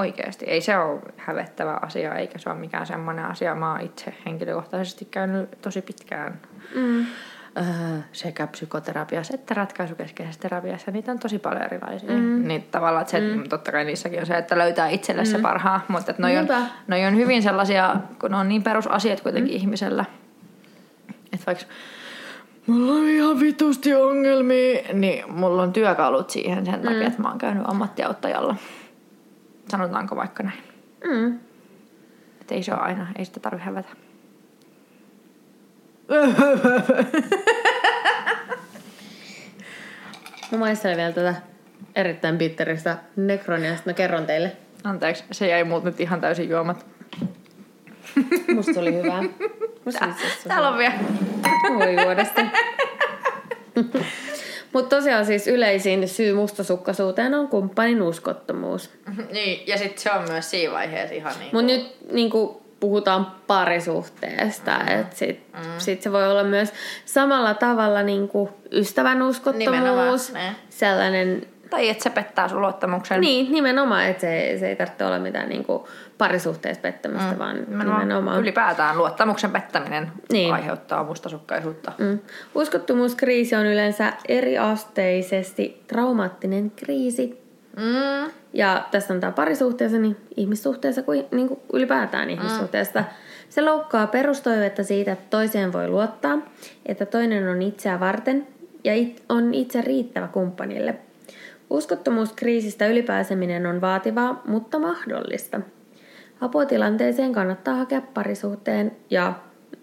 [0.00, 0.44] Oikeasti.
[0.44, 3.54] Ei se ole hävettävä asia, eikä se ole mikään semmoinen asia.
[3.54, 6.40] Mä oon itse henkilökohtaisesti käynyt tosi pitkään
[6.74, 7.06] Mm.
[7.56, 7.64] öö,
[8.12, 10.90] sekä psykoterapiassa että ratkaisukeskeisessä terapiassa.
[10.90, 12.10] Niitä on tosi paljon erilaisia.
[12.10, 12.48] Mm.
[12.48, 13.48] Niin tavallaan, että se, mm.
[13.48, 15.26] totta kai niissäkin on se, että löytää itselle mm.
[15.26, 15.84] se parhaa.
[15.88, 16.48] Mutta että noi, on,
[16.86, 19.56] noi on hyvin sellaisia, kun on niin perusasiat kuitenkin mm.
[19.56, 20.04] ihmisellä.
[21.32, 21.64] Että vaikka
[22.66, 27.38] mulla on ihan vitusti ongelmia, niin mulla on työkalut siihen sen takia, että mä oon
[27.38, 28.56] käynyt ammattiauttajalla.
[29.70, 30.62] Sanotaanko vaikka näin.
[31.04, 31.38] Mm.
[32.40, 33.88] Että ei se ole aina, ei sitä tarvitse hävätä.
[40.52, 41.34] Mä maistelen vielä tätä
[41.94, 44.56] erittäin bitteristä nekronia, sitten mä kerron teille.
[44.84, 46.86] Anteeksi, se jäi muut nyt ihan täysin juomat.
[48.54, 49.22] Musta oli hyvää.
[49.84, 50.94] Musta siis Täällä on vielä.
[51.74, 52.46] Voi juoda sitä.
[54.72, 58.90] Mutta tosiaan siis yleisin syy mustasukkaisuuteen on kumppanin uskottomuus.
[59.32, 64.78] niin, ja sitten se on myös siinä vaiheessa ihan niin Mutta nyt niinku, puhutaan parisuhteesta,
[64.78, 65.00] mm.
[65.00, 65.60] että sit, mm.
[65.78, 66.72] sit se voi olla myös
[67.04, 70.56] samalla tavalla niinku ystävän uskottomuus, Nimenomaan, ne.
[70.68, 73.20] sellainen, Tai että se pettää sun luottamuksen.
[73.20, 75.88] niin nimenomaan, että se, se ei tarvitse olla mitään niinku
[76.20, 77.38] parisuhteessa pettämistä, mm.
[77.38, 78.00] vaan Nimenomaan.
[78.00, 78.40] nimenomaan.
[78.40, 80.54] Ylipäätään luottamuksen pettäminen Niin.
[80.54, 81.92] aiheuttaa mustasukkaisuutta.
[81.98, 82.18] Mm.
[82.54, 87.42] Uskottomuuskriisi on yleensä eriasteisesti traumaattinen kriisi.
[87.76, 88.30] Mm.
[88.52, 93.04] Ja tässä on tämä parisuhteessa, niin ihmissuhteessa kuin, niin kuin ylipäätään ihmissuhteessa.
[93.48, 96.38] Se loukkaa perustoivetta siitä, että toiseen voi luottaa,
[96.86, 98.46] että toinen on itseä varten
[98.84, 100.94] ja it, on itse riittävä kumppanille.
[101.70, 105.60] Uskottomuuskriisistä ylipääseminen on vaativaa, mutta mahdollista.
[106.40, 109.32] Apua tilanteeseen kannattaa hakea parisuhteen ja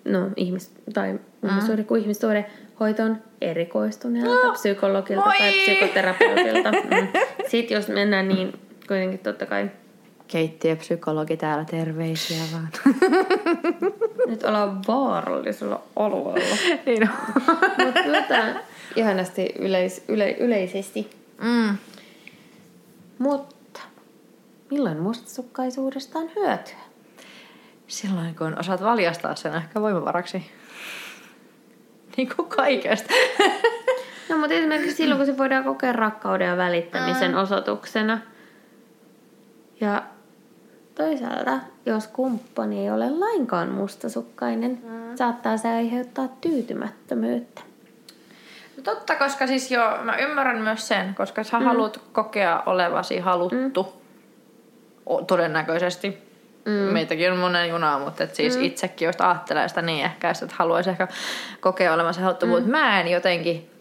[0.05, 2.45] no, ihmis, tai ihmissuhde kuin ihmissuhde
[2.79, 5.37] hoitoon erikoistuneelta psykologilta moi!
[5.37, 6.71] tai psykoterapeutilta.
[6.87, 7.07] Mm.
[7.47, 8.53] Sitten jos mennään niin
[8.87, 9.69] kuitenkin totta kai
[10.27, 12.69] Keittiöpsykologi täällä, terveisiä vaan.
[14.29, 16.55] nyt ollaan vaarallisella alueella.
[16.85, 17.09] niin on.
[17.85, 18.59] Mutta puhutaan
[18.95, 21.09] ihanasti yleis, yle, yleisesti.
[21.41, 21.77] mm.
[23.19, 23.55] Mutta
[24.71, 26.87] milloin mustasukkaisuudesta on hyötyä?
[27.87, 30.51] Silloin kun osaat valjastaa sen ehkä voimavaraksi.
[32.17, 33.13] Niin kuin kaikesta.
[34.29, 37.37] No mutta esimerkiksi silloin, kun se voidaan kokea rakkauden ja välittämisen mm.
[37.37, 38.19] osoituksena.
[39.81, 40.03] Ja
[40.95, 45.17] toisaalta, jos kumppani ei ole lainkaan mustasukkainen, mm.
[45.17, 47.61] saattaa se aiheuttaa tyytymättömyyttä.
[48.77, 51.65] No totta, koska siis joo, mä ymmärrän myös sen, koska sä mm.
[51.65, 53.83] haluat kokea olevasi haluttu.
[53.83, 54.06] Mm.
[55.27, 56.27] Todennäköisesti.
[56.65, 56.71] Mm.
[56.71, 58.63] Meitäkin on monen junaa, mutta et siis mm.
[58.63, 61.07] itsekin, jos ajattelee sitä niin ehkä, että haluaisi ehkä
[61.59, 62.49] kokea olevansa haluttu, mm.
[62.49, 63.71] mutta mä en jotenkin,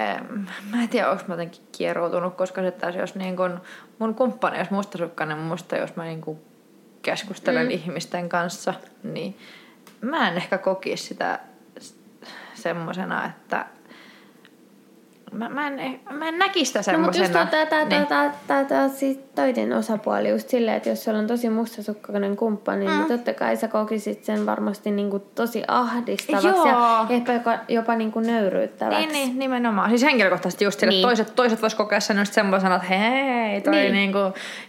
[0.00, 0.38] ähm,
[0.70, 3.60] mä en tiedä, onko mä jotenkin kieroutunut, koska se taas jos niin kun,
[3.98, 6.40] mun kumppani olisi mustasukkainen musta, jos mä niin kun
[7.02, 7.70] keskustelen mm.
[7.70, 9.38] ihmisten kanssa, niin
[10.00, 11.38] mä en ehkä kokisi sitä
[12.54, 13.66] semmosena, että
[15.32, 17.44] mä, mä, en, mä en näkisi sitä No mutta just tämä
[17.88, 18.06] niin.
[18.06, 22.86] tää, tää, tää, siis toinen osapuoli just silleen, että jos sulla on tosi mustasukkainen kumppani,
[22.86, 22.92] mm.
[22.92, 26.66] niin totta kai sä kokisit sen varmasti niinku tosi ahdistavaksi Joo.
[26.66, 29.06] ja ehkä jopa, jopa niinku nöyryyttäväksi.
[29.06, 29.88] Niin, niin, nimenomaan.
[29.88, 30.96] Siis henkilökohtaisesti just sille, Niin.
[30.96, 31.06] niin.
[31.06, 33.82] toiset, toiset vois kokea sen just semmoisena, että hei, toi Niin.
[33.82, 33.92] niin.
[33.92, 34.18] niinku,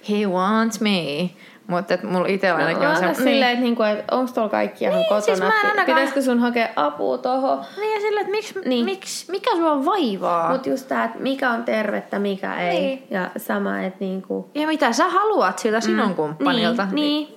[0.09, 1.29] he wants me.
[1.71, 3.23] Mutta mulla itsellä No, ainakin on se...
[3.23, 5.21] silleen, että, niinku, et onko tuolla kaikki ihan Niin, kotona?
[5.21, 7.65] siis mä ainakaan- Pitäisikö sun hakea apua tohon?
[7.77, 8.69] Niin, ja silleen, että miksi, Niin.
[8.69, 8.85] niin.
[8.85, 10.51] miksi, mikä sua vaivaa?
[10.51, 12.79] Mutta just tää, että mikä on tervettä, mikä ei.
[12.79, 13.07] Niin.
[13.09, 14.49] Ja sama, että niinku...
[14.55, 16.87] Ja mitä sä haluat siltä sinun Mm, kumppanilta.
[16.91, 17.27] niin,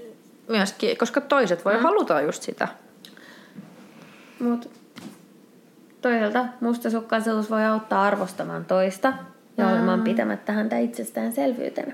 [0.48, 1.82] Myöskin, koska toiset voi mm.
[1.82, 2.68] haluta just sitä.
[4.40, 4.70] Mut
[6.02, 9.12] toisaalta mustasukkaisuus voi auttaa arvostamaan toista
[9.56, 11.92] ja olemaan pitämättä häntä itsestäänselvyytenä.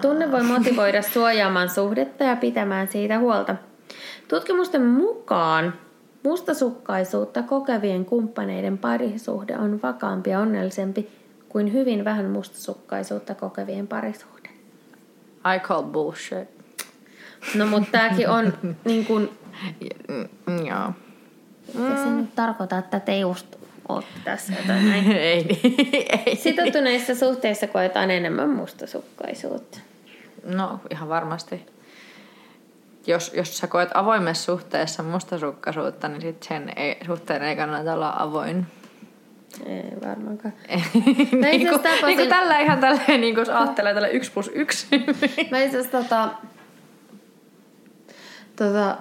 [0.00, 3.56] Tunne voi motivoida suojaamaan suhdetta ja pitämään siitä huolta.
[4.28, 5.74] Tutkimusten mukaan
[6.22, 11.08] mustasukkaisuutta kokevien kumppaneiden parisuhde on vakaampi ja onnellisempi
[11.48, 14.48] kuin hyvin vähän mustasukkaisuutta kokevien parisuhde.
[15.56, 16.48] I call bullshit.
[17.54, 18.52] No mutta tämäkin on
[18.84, 19.30] niin kuin,
[20.46, 20.92] Mm, Joo.
[21.90, 23.56] ja se nyt tarkoittaa, että te just
[23.88, 25.12] ootte tässä jotain näin.
[25.16, 26.36] ei, niin, ei.
[26.42, 29.78] Sitoutuneissa suhteissa koetaan enemmän mustasukkaisuutta.
[30.44, 31.66] No, ihan varmasti.
[33.06, 38.14] Jos, jos sä koet avoimessa suhteessa mustasukkaisuutta, niin sit sen ei, suhteen ei kannata olla
[38.18, 38.66] avoin.
[39.66, 40.54] Ei varmaankaan.
[40.68, 44.32] niin itse asiassa kuin, tapasin- niin kuin tällä ihan tälleen, niin kuin ajattelee tällä yksi
[44.32, 44.86] plus yksi.
[45.50, 46.28] Mä itse asiassa tota,
[48.56, 48.96] tota,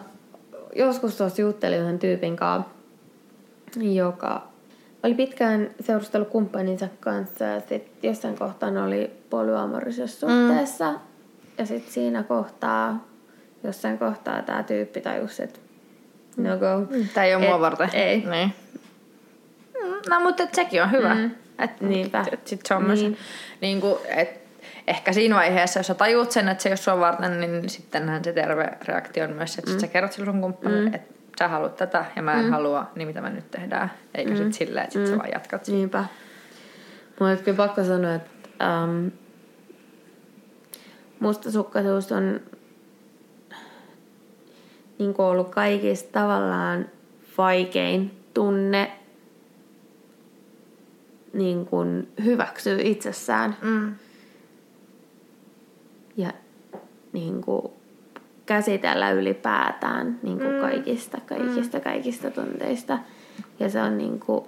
[0.75, 2.71] joskus tuossa juttelin yhden tyypin kanssa,
[3.93, 4.54] joka
[5.05, 10.91] oli pitkään seurustellut kumppaninsa kanssa ja sitten jossain kohtaa ne oli polyamorisessa suhteessa.
[10.91, 10.99] Mm.
[11.57, 13.07] Ja sitten siinä kohtaa,
[13.63, 15.59] jossain kohtaa tämä tyyppi tajusi, että
[16.37, 16.95] no go.
[17.13, 17.89] Tämä ei ole mua varten.
[17.93, 18.25] Ei.
[18.29, 18.53] Niin.
[19.83, 21.15] Mm, No, mutta et sekin on hyvä.
[21.15, 21.21] Mm.
[21.21, 21.31] Mm.
[21.59, 22.25] Et, Niinpä.
[22.31, 23.17] Et sit se on myös, Niin.
[23.61, 24.29] niin kuin, et,
[24.87, 28.23] ehkä siinä vaiheessa, jos sä tajuut sen, että se ei ole sua varten, niin sittenhän
[28.23, 29.79] se terve reaktio on myös, että mm.
[29.79, 30.95] sä kerrot sille sun kumppanille, mm.
[30.95, 32.51] että sä haluat tätä ja mä en mm.
[32.51, 33.91] halua, niin mitä me nyt tehdään.
[34.15, 34.37] Eikä mm.
[34.37, 35.07] sit silleen, että sit mm.
[35.07, 35.67] sä vaan jatkat.
[35.67, 36.05] Niinpä.
[37.19, 38.29] Mulla on kyllä pakko sanoa, että
[38.61, 39.07] ähm,
[41.19, 42.41] mustasukkaisuus on
[44.99, 46.85] niin ollut kaikista tavallaan
[47.37, 48.91] vaikein tunne
[51.33, 53.57] niin kuin hyväksyä itsessään.
[53.61, 53.95] Mm.
[56.17, 56.31] Ja
[57.13, 57.74] niin kuin
[58.45, 60.61] käsitellä ylipäätään niin kuin Mm.
[60.61, 62.97] kaikista, kaikista, kaikista tunteista.
[63.59, 64.45] Ja se on niin kuin,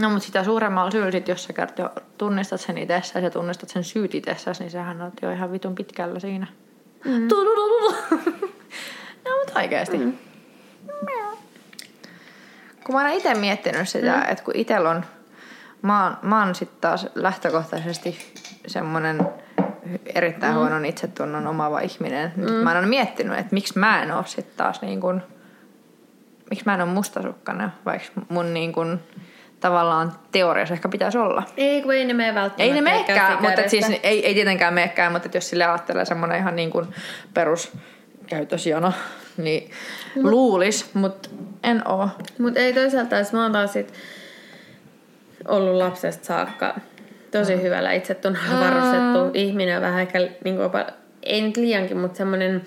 [0.00, 3.68] No mutta sitä suuremmalla syyllä sit, jos sä kerta jo tunnistat sen itsessäsi ja tunnistat
[3.68, 6.46] sen syyt itsessäsi, niin sähän oot jo ihan vitun pitkällä siinä.
[7.04, 7.28] Mm.
[9.24, 9.98] no mutta oikeesti.
[9.98, 10.12] Mm.
[12.86, 14.32] Kun mä oon itse miettinyt sitä, mm.
[14.32, 15.04] että kun itellä on,
[15.82, 18.18] mä oon, mä oon sit taas lähtökohtaisesti
[18.66, 19.28] semmonen
[20.14, 20.58] erittäin mm.
[20.58, 22.32] huonon itsetunnon omaava ihminen.
[22.36, 22.52] Mm.
[22.52, 25.22] Mä oon miettinyt, että miksi mä en oo sit taas niin kuin,
[26.50, 29.00] miksi mä en oo mustasukkainen, vaikka mun niin kuin,
[29.60, 31.42] tavallaan teoriassa ehkä pitäisi olla.
[31.56, 32.62] ei kun ei ne mene välttämättä.
[32.62, 36.38] Ei ne meekään, käsi mutta siis ei, ei tietenkään meekään, mutta jos sille ajattelee semmoinen
[36.38, 36.86] ihan niin kuin
[37.34, 38.92] peruskäytösjano,
[39.36, 39.70] niin
[40.16, 41.28] luulis, mutta
[41.62, 42.08] en oo.
[42.38, 43.92] Mutta ei toisaalta, jos mä oon taas sit
[45.48, 46.74] ollut lapsesta saakka
[47.32, 50.70] tosi hyvällä itsetunnolla varustettu ihminen, vähän ehkä niin kuin,
[51.22, 52.62] ei nyt liiankin, mutta semmoinen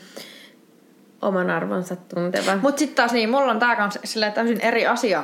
[1.22, 2.56] oman arvonsa tunteva.
[2.62, 5.24] Mutta sitten taas niin, mulla on tää kanssa silleen täysin eri asia,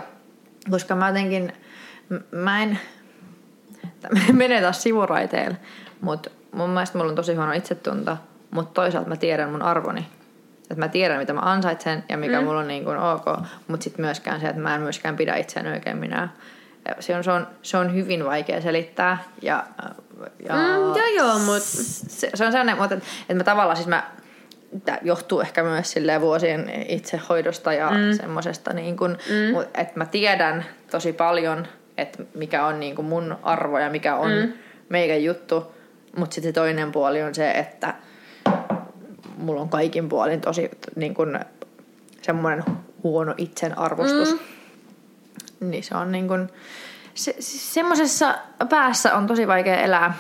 [0.70, 1.54] koska mä jotenkin,
[2.32, 2.80] mä en,
[4.02, 5.58] tää menee taas sivuraiteille,
[6.02, 8.18] mutta mun mielestä mulla on tosi huono itsetunto,
[8.52, 10.08] mutta toisaalta mä tiedän mun arvoni.
[10.62, 12.46] Että mä tiedän, mitä mä ansaitsen ja mikä mm.
[12.46, 13.26] mulla on niin kuin ok,
[13.68, 16.30] mutta sitten myöskään se, että mä en myöskään pidä itseäni oikein minä.
[17.00, 19.24] Se on, se, on, se on hyvin vaikea selittää.
[19.42, 19.64] Ja,
[20.50, 21.64] ja Mm, joo, joo, mut-
[22.08, 24.04] se, se on sellainen, mutta että, että mä tavallaan siis mä,
[24.86, 28.18] tämä johtuu ehkä myös silleen vuosien itsehoidosta ja mm.
[28.18, 29.62] semmoisesta, niin kun, mm.
[29.62, 31.68] että mä tiedän tosi paljon,
[31.98, 34.54] että mikä on niin kun mun arvo ja mikä on mm.
[34.90, 35.76] meikän juttu,
[36.16, 37.94] mutta sitten se toinen puoli on se, että
[39.38, 41.40] mulla on kaikin puolin tosi niin kun,
[42.22, 42.64] semmoinen
[43.04, 44.32] huono itsen arvostus.
[44.32, 44.40] Mm.
[45.62, 46.50] Niin se on niin kun,
[47.14, 48.38] se, se, semmoisessa
[48.70, 50.14] päässä on tosi vaikea elää,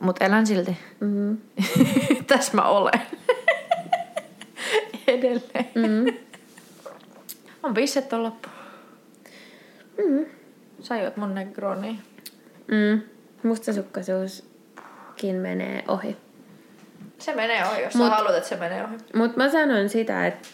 [0.00, 0.78] mutta elän silti.
[1.00, 1.38] Mm-hmm.
[2.26, 3.00] Tässä mä olen.
[5.06, 5.68] Edelleen.
[5.74, 6.06] Mm.
[7.62, 8.48] On pisset on loppu.
[9.98, 10.26] Mm.
[10.80, 12.00] Sä juot mun negroni.
[12.66, 13.02] Mm.
[13.42, 16.16] Mustasukkaisuuskin menee ohi.
[17.18, 18.96] Se menee ohi, jos Mut- sä haluat, että se menee ohi.
[19.14, 20.48] Mutta mä sanon sitä, että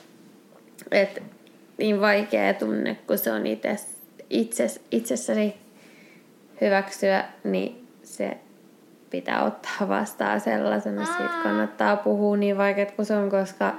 [0.90, 1.22] et
[1.78, 3.96] niin vaikea tunne, kun se on itses,
[4.30, 5.56] itses, itsessäni
[6.60, 8.36] hyväksyä, niin se
[9.10, 11.06] pitää ottaa vastaan sellaisena.
[11.06, 13.74] Siitä kannattaa puhua niin vaikeat kuin se on, koska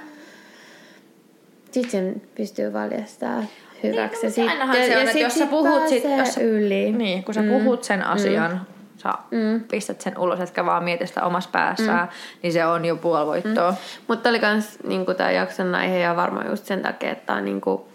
[1.71, 3.47] sit sen pystyy valjastamaan
[3.83, 4.27] hyväksi.
[4.27, 6.91] Niin, no, mutta ainahan se on, että sit jos sä puhut sit- jos- yli.
[6.91, 7.49] Niin, kun sä mm.
[7.49, 8.74] puhut sen asian, mm.
[8.97, 9.63] Sä Mm.
[9.71, 12.39] pistät sen ulos, etkä vaan mieti sitä omassa päässään, mm.
[12.43, 13.71] niin se on jo puoli voittoa.
[13.71, 13.77] Mm.
[14.07, 17.45] Mutta oli kans niinku tää jakson aihe ja varmaan just sen takia, että tää on
[17.45, 17.87] niinku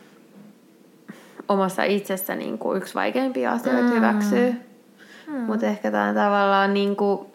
[1.48, 3.90] omassa itsessä niinku yksi vaikeimpia asioita mm.
[3.90, 4.52] hyväksyä.
[5.26, 5.34] Mm.
[5.34, 7.30] Mutta ehkä tää on tavallaan niinku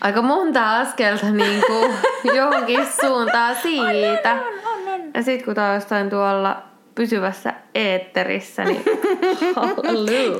[0.00, 1.94] aika monta askelta niinku
[2.36, 4.32] johonkin suuntaan siitä.
[4.32, 5.00] On, on.
[5.14, 6.67] Ja sit kun tää on jostain tuolla
[6.98, 8.84] pysyvässä eetterissä, niin.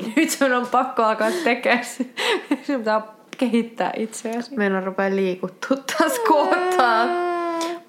[0.16, 1.84] Nyt sun on pakko alkaa tekemään.
[1.84, 2.06] se.
[2.62, 3.02] Sun pitää
[3.38, 4.56] kehittää itseäsi.
[4.56, 7.06] Meidän rupeaa liikuttua taas kohtaa.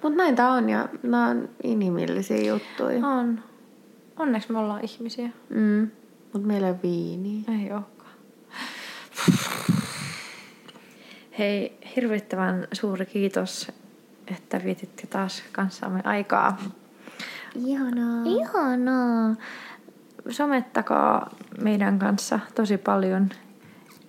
[0.03, 3.07] Mutta näin tää on ja nämä on inhimillisiä juttuja.
[3.07, 3.43] On.
[4.17, 5.29] Onneksi me ollaan ihmisiä.
[5.49, 5.91] Mm.
[6.33, 7.43] Mutta meillä on viiniä.
[7.47, 8.15] Ei olekaan.
[11.39, 13.71] Hei, hirvittävän suuri kiitos,
[14.27, 16.57] että vietitte taas kanssamme aikaa.
[17.55, 18.23] Ihanaa.
[18.25, 19.35] Ihanaa.
[20.29, 23.29] Somettakaa meidän kanssa tosi paljon.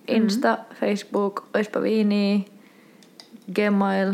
[0.07, 0.75] Insta, mm-hmm.
[0.75, 2.45] Facebook, oispa viini,
[3.55, 4.13] Gmail,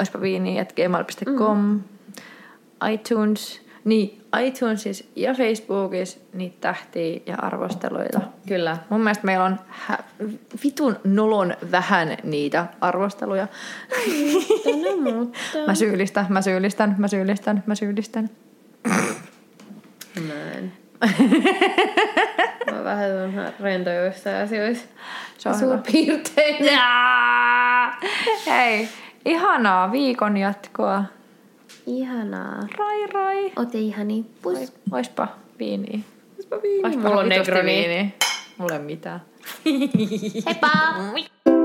[0.00, 2.92] oispa viini, at gmail.com, mm-hmm.
[2.92, 8.20] iTunes, niin iTunesissa ja Facebookissa niitä tähtiä ja arvosteluita.
[8.48, 8.76] Kyllä.
[8.88, 9.98] Mun mielestä meillä on hä-
[10.64, 13.46] vitun nolon vähän niitä arvosteluja.
[14.64, 15.38] Tänä mutta.
[15.66, 18.30] Mä syyllistän, mä syyllistän, mä syyllistän, mä syyllistän.
[20.28, 20.72] Näin.
[22.72, 23.10] Mä vähän
[23.60, 24.86] rento joissain asioissa.
[25.38, 25.58] Se on.
[25.58, 26.56] Suurpiirtein.
[28.46, 28.88] Hei,
[29.24, 31.04] ihanaa viikon jatkoa.
[31.88, 32.68] Ihanaa.
[32.78, 33.52] Rai rai.
[33.56, 34.24] Ootte ihani.
[34.42, 34.58] Pus.
[34.58, 35.28] Ois, oispa
[35.58, 35.98] viiniä.
[36.36, 36.84] Oispa viini.
[36.84, 38.14] Oispa Mulla on negroni.
[38.58, 39.22] Mulla ei mitään.
[40.46, 41.57] Heippa!